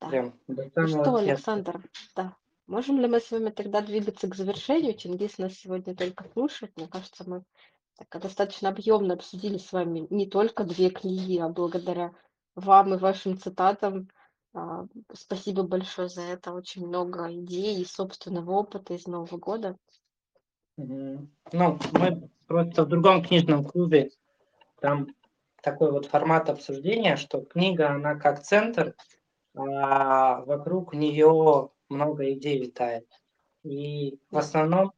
[0.00, 0.08] да.
[0.08, 1.18] прям Ну что, сердца.
[1.18, 1.82] Александр,
[2.16, 2.36] да.
[2.66, 4.94] Можем ли мы с вами тогда двигаться к завершению?
[4.94, 6.76] Чингис нас сегодня только слушает.
[6.76, 7.44] Мне кажется, мы
[8.02, 12.12] Так, а достаточно объемно обсудили с вами не только 2 книги, а благодаря
[12.56, 14.08] вам и вашим цитатам.
[14.54, 16.52] А, спасибо большое за это.
[16.52, 19.76] Очень много идей и собственного опыта из Нового года.
[20.76, 24.10] Ну, мы просто в другом книжном клубе,
[24.80, 25.06] там
[25.62, 28.96] такой вот формат обсуждения, что книга, она как центр,
[29.54, 33.06] а вокруг нее много идей витает.
[33.62, 34.92] И в основном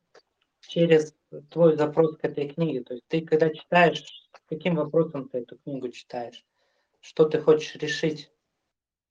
[0.61, 2.82] через твой запрос к этой книге.
[2.82, 6.45] То есть ты когда читаешь, с каким вопросом ты эту книгу читаешь,
[7.01, 8.30] что ты хочешь решить.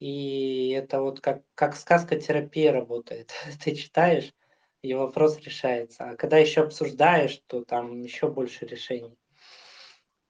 [0.00, 3.32] И это вот как, как сказка-терапия работает.
[3.64, 4.34] Ты читаешь,
[4.82, 6.10] и вопрос решается.
[6.10, 9.16] А когда еще обсуждаешь, то там еще больше решений.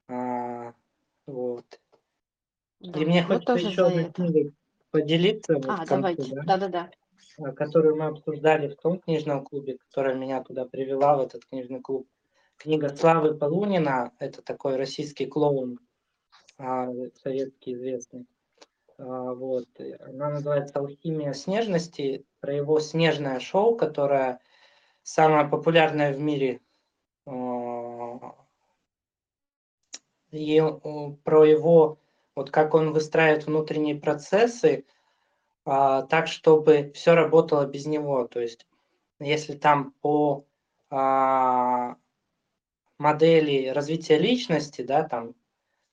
[0.07, 0.75] А,
[1.27, 1.81] вот.
[2.81, 4.53] И Да, мне мы хочется еще одной книгой
[4.91, 6.35] поделиться вот А, концу, давайте.
[6.37, 6.91] да, Да-да-да.
[7.39, 11.81] А, которую мы обсуждали в том книжном клубе, которая меня туда привела, в этот книжный
[11.81, 12.09] клуб.
[12.57, 15.79] Книга Славы Полунина, это такой российский клоун,
[16.59, 16.89] а,
[17.23, 18.27] советский известный.
[18.99, 19.69] А, Вот.
[20.01, 24.39] Она называется «Алхимия снежности», про его снежное шоу, которое
[25.03, 26.61] самое популярное в мире.
[30.31, 30.63] И
[31.25, 31.99] про его,
[32.37, 34.85] вот как он выстраивает внутренние процессы,
[35.65, 38.27] а, так, чтобы все работало без него.
[38.27, 38.67] То есть,
[39.21, 40.45] если там по
[40.91, 41.97] а,
[42.99, 45.35] модели развития личности, да, там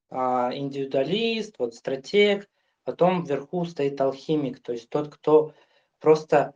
[0.09, 2.49] а, индивидуалист, вот стратег,
[2.83, 5.53] потом вверху стоит алхимик, то есть тот, кто
[5.99, 6.53] просто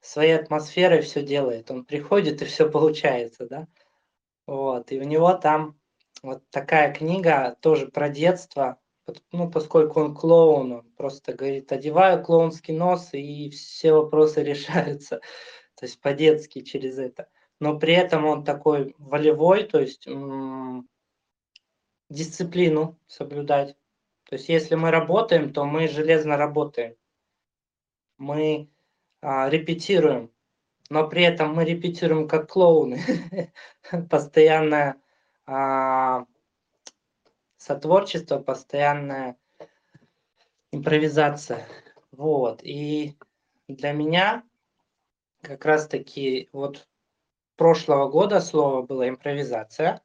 [0.00, 1.70] своей атмосферой все делает.
[1.70, 3.66] Он приходит и все получается, да.
[4.46, 5.78] Вот, и у него там
[6.22, 8.78] вот такая книга тоже про детство,
[9.32, 15.20] ну, поскольку он клоун, он просто говорит, одеваю клоунский нос, и все вопросы решаются,
[15.74, 17.28] то есть по-детски через это.
[17.60, 20.06] Но при этом он такой волевой, то есть
[22.10, 23.76] дисциплину соблюдать.
[24.28, 26.96] То есть если мы работаем, то мы железно работаем.
[28.16, 28.70] Мы
[29.20, 30.30] а, репетируем,
[30.88, 33.00] но при этом мы репетируем как клоуны.
[34.10, 34.96] Постоянное
[35.46, 36.26] а,
[37.64, 39.38] сотворчество, постоянная
[40.70, 41.66] импровизация.
[42.12, 42.60] Вот.
[42.62, 43.16] И
[43.68, 44.44] для меня
[45.40, 46.86] как раз-таки вот
[47.56, 50.02] прошлого года слово было импровизация.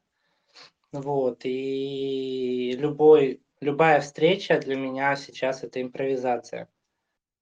[0.90, 1.42] Вот.
[1.44, 6.66] И любой, любая встреча для меня сейчас это импровизация.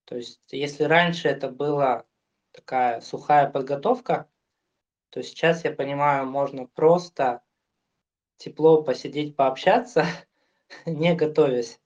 [0.05, 2.05] То есть, если раньше это была
[2.51, 4.29] такая сухая подготовка,
[5.11, 7.43] то сейчас я понимаю, можно просто
[8.39, 10.07] тепло посидеть, пообщаться,
[10.87, 11.81] не готовясь,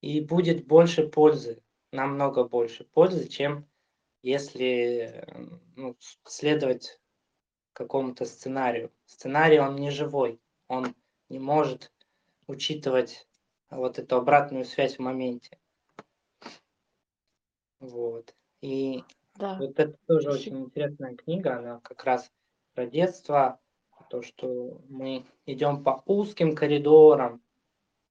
[0.00, 3.68] и будет больше пользы, намного больше пользы, чем
[4.22, 5.26] если
[5.76, 7.00] ну, следовать
[7.72, 8.92] какому-то сценарию.
[9.06, 10.94] Сценарий, он не живой, он
[11.28, 11.92] не может
[12.46, 13.28] учитывать
[13.70, 15.58] вот эту обратную связь в моменте.
[17.80, 18.34] Вот.
[18.60, 19.04] И
[19.36, 19.56] Да.
[19.58, 22.30] Вот это тоже очень интересная книга, она как раз
[22.74, 23.60] про детство,
[24.08, 27.42] то, что мы идем по узким коридорам,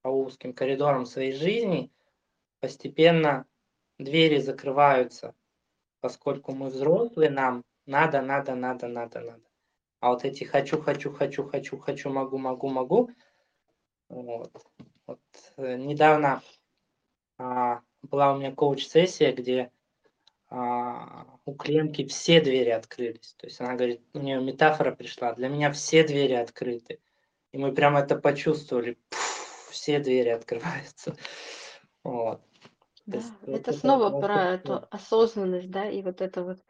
[0.01, 1.91] по узким коридорам своей жизни,
[2.59, 3.45] постепенно
[3.97, 5.35] двери закрываются,
[5.99, 9.43] поскольку мы взрослые, нам надо, надо, надо, надо, надо.
[9.99, 13.09] А вот эти хочу, хочу, хочу, хочу, хочу, могу, могу, могу.
[14.09, 14.51] Вот.
[15.05, 15.19] Вот,
[15.57, 16.41] э, недавно
[17.37, 19.71] а, была у меня коуч-сессия, где
[20.49, 23.35] у клиентки все двери открылись.
[23.37, 26.99] То есть она говорит, у нее метафора пришла, для меня все двери открыты.
[27.51, 31.15] И мы прям это почувствовали, пф, все двери открываются.
[32.03, 32.41] Вот.
[33.05, 34.53] Да, есть это это снова про волшебство.
[34.53, 36.63] эту осознанность, да, и вот это вот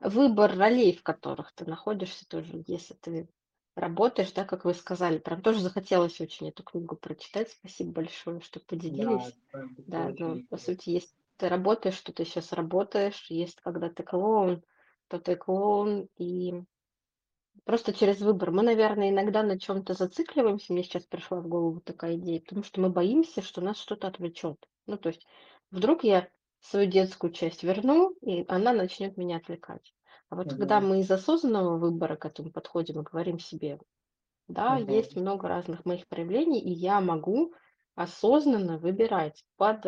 [0.00, 3.28] выбор ролей, в которых ты находишься тоже, если ты
[3.74, 7.50] работаешь, да, как вы сказали, прям тоже захотелось очень эту книгу прочитать.
[7.50, 9.34] Спасибо большое, что Да, поделились.
[9.52, 13.60] это это Да, очень но по сути есть ты работаешь, что ты сейчас работаешь, есть
[13.60, 14.62] когда ты клоун,
[15.08, 16.62] то ты клоун, и
[17.64, 18.50] Просто через выбор.
[18.50, 20.72] Мы, наверное, иногда на чем-то зацикливаемся.
[20.72, 24.68] Мне сейчас пришла в голову такая идея, потому что мы боимся, что нас что-то отвлечет.
[24.86, 25.26] Ну, то есть
[25.70, 26.28] вдруг я
[26.60, 29.94] свою детскую часть верну, и она начнет меня отвлекать.
[30.30, 33.78] А вот когда Мгм, мы из осознанного выбора к этому подходим и говорим себе,
[34.48, 37.54] да, мгм, есть много разных моих проявлений, и я могу
[37.94, 39.86] осознанно выбирать под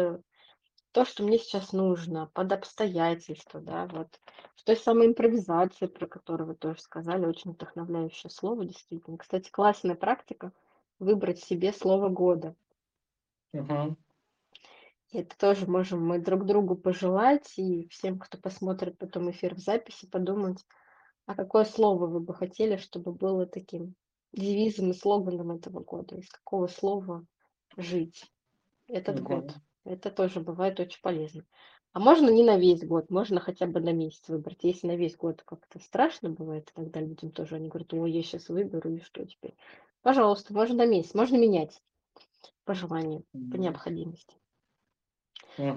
[0.94, 4.20] то, что мне сейчас нужно, под обстоятельства, да, вот.
[4.54, 9.18] В той самой импровизации, про которую вы тоже сказали, очень вдохновляющее слово, действительно.
[9.18, 10.52] Кстати, классная практика
[11.00, 12.54] выбрать себе слово года.
[13.52, 13.96] мгм.
[15.10, 19.58] И это тоже можем мы друг другу пожелать, и всем, кто посмотрит потом эфир в
[19.58, 20.64] записи, подумать,
[21.26, 23.96] а какое слово вы бы хотели, чтобы было таким
[24.32, 27.24] девизом и слоганом этого года, из какого слова
[27.76, 28.32] жить
[28.86, 29.54] этот год.
[29.84, 31.44] Это тоже бывает очень полезно.
[31.92, 34.64] А можно не на весь год, можно хотя бы на месяц выбрать.
[34.64, 38.48] Если на весь год как-то страшно бывает, тогда людям тоже они говорят: "Ой, я сейчас
[38.48, 39.54] выберу, и что теперь?"
[40.02, 41.80] Пожалуйста, можно на месяц, можно менять
[42.64, 44.36] по желанию, по необходимости.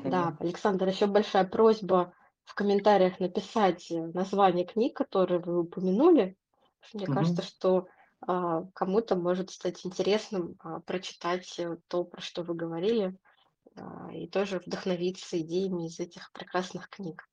[0.03, 0.38] Да, Мгм.
[0.39, 2.14] Александр, еще большая просьба
[2.45, 6.38] в комментариях написать, э, название книг, которые вы упомянули.
[6.93, 7.47] Мне кажется, Мгм.
[7.47, 7.88] что,
[8.22, 13.16] а, кому-то может стать интересным, а, прочитать, э, то, про что вы говорили,
[14.13, 17.28] и тоже вдохновиться идеями из этих прекрасных книг.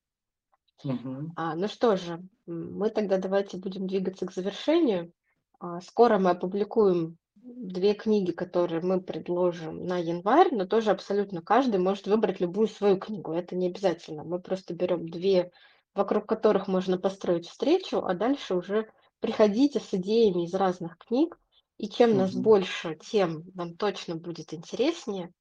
[0.85, 1.37] Мгм.
[1.37, 5.13] А, ну что же, мы тогда давайте будем двигаться к завершению.
[5.59, 11.81] А, скоро мы опубликуем 2 книги, которые мы предложим на январь, но тоже абсолютно каждый
[11.81, 13.33] может выбрать любую свою книгу.
[13.33, 14.25] Это не обязательно.
[14.25, 15.51] Мы просто берем 2,
[15.95, 18.89] вокруг которых можно построить встречу, а дальше уже
[19.21, 21.39] приходите с идеями из разных книг.
[21.79, 22.43] И чем нас Мгм.
[22.43, 25.33] больше, тем нам точно будет интереснее.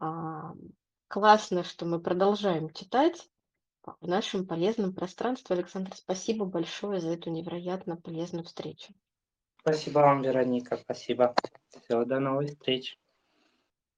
[0.00, 0.54] А,
[1.08, 3.28] классно, что мы продолжаем читать
[4.00, 5.56] в нашем полезном пространстве.
[5.56, 8.92] Александр, спасибо большое за эту невероятно полезную встречу.
[9.60, 10.76] Спасибо вам, Вероника.
[10.76, 11.34] Спасибо.
[11.82, 12.98] Всё, до новых встреч.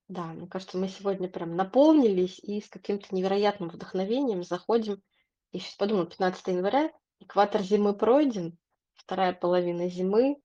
[0.08, 5.02] Да, мне кажется, мы сегодня прям наполнились и с каким-то невероятным вдохновением заходим.
[5.52, 6.90] Я сейчас подумала, 15 января,
[7.20, 8.56] экватор зимы пройден,
[8.96, 10.40] вторая половина зимы.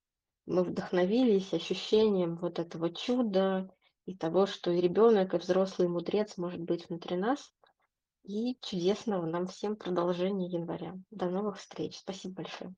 [0.45, 3.69] Мы вдохновились ощущением вот этого чуда
[4.05, 7.51] и того, что и ребенок, и взрослый мудрец может быть внутри нас.
[8.23, 10.95] И чудесного нам всем продолжения января.
[11.11, 11.99] До новых встреч.
[11.99, 12.75] Спасибо большое.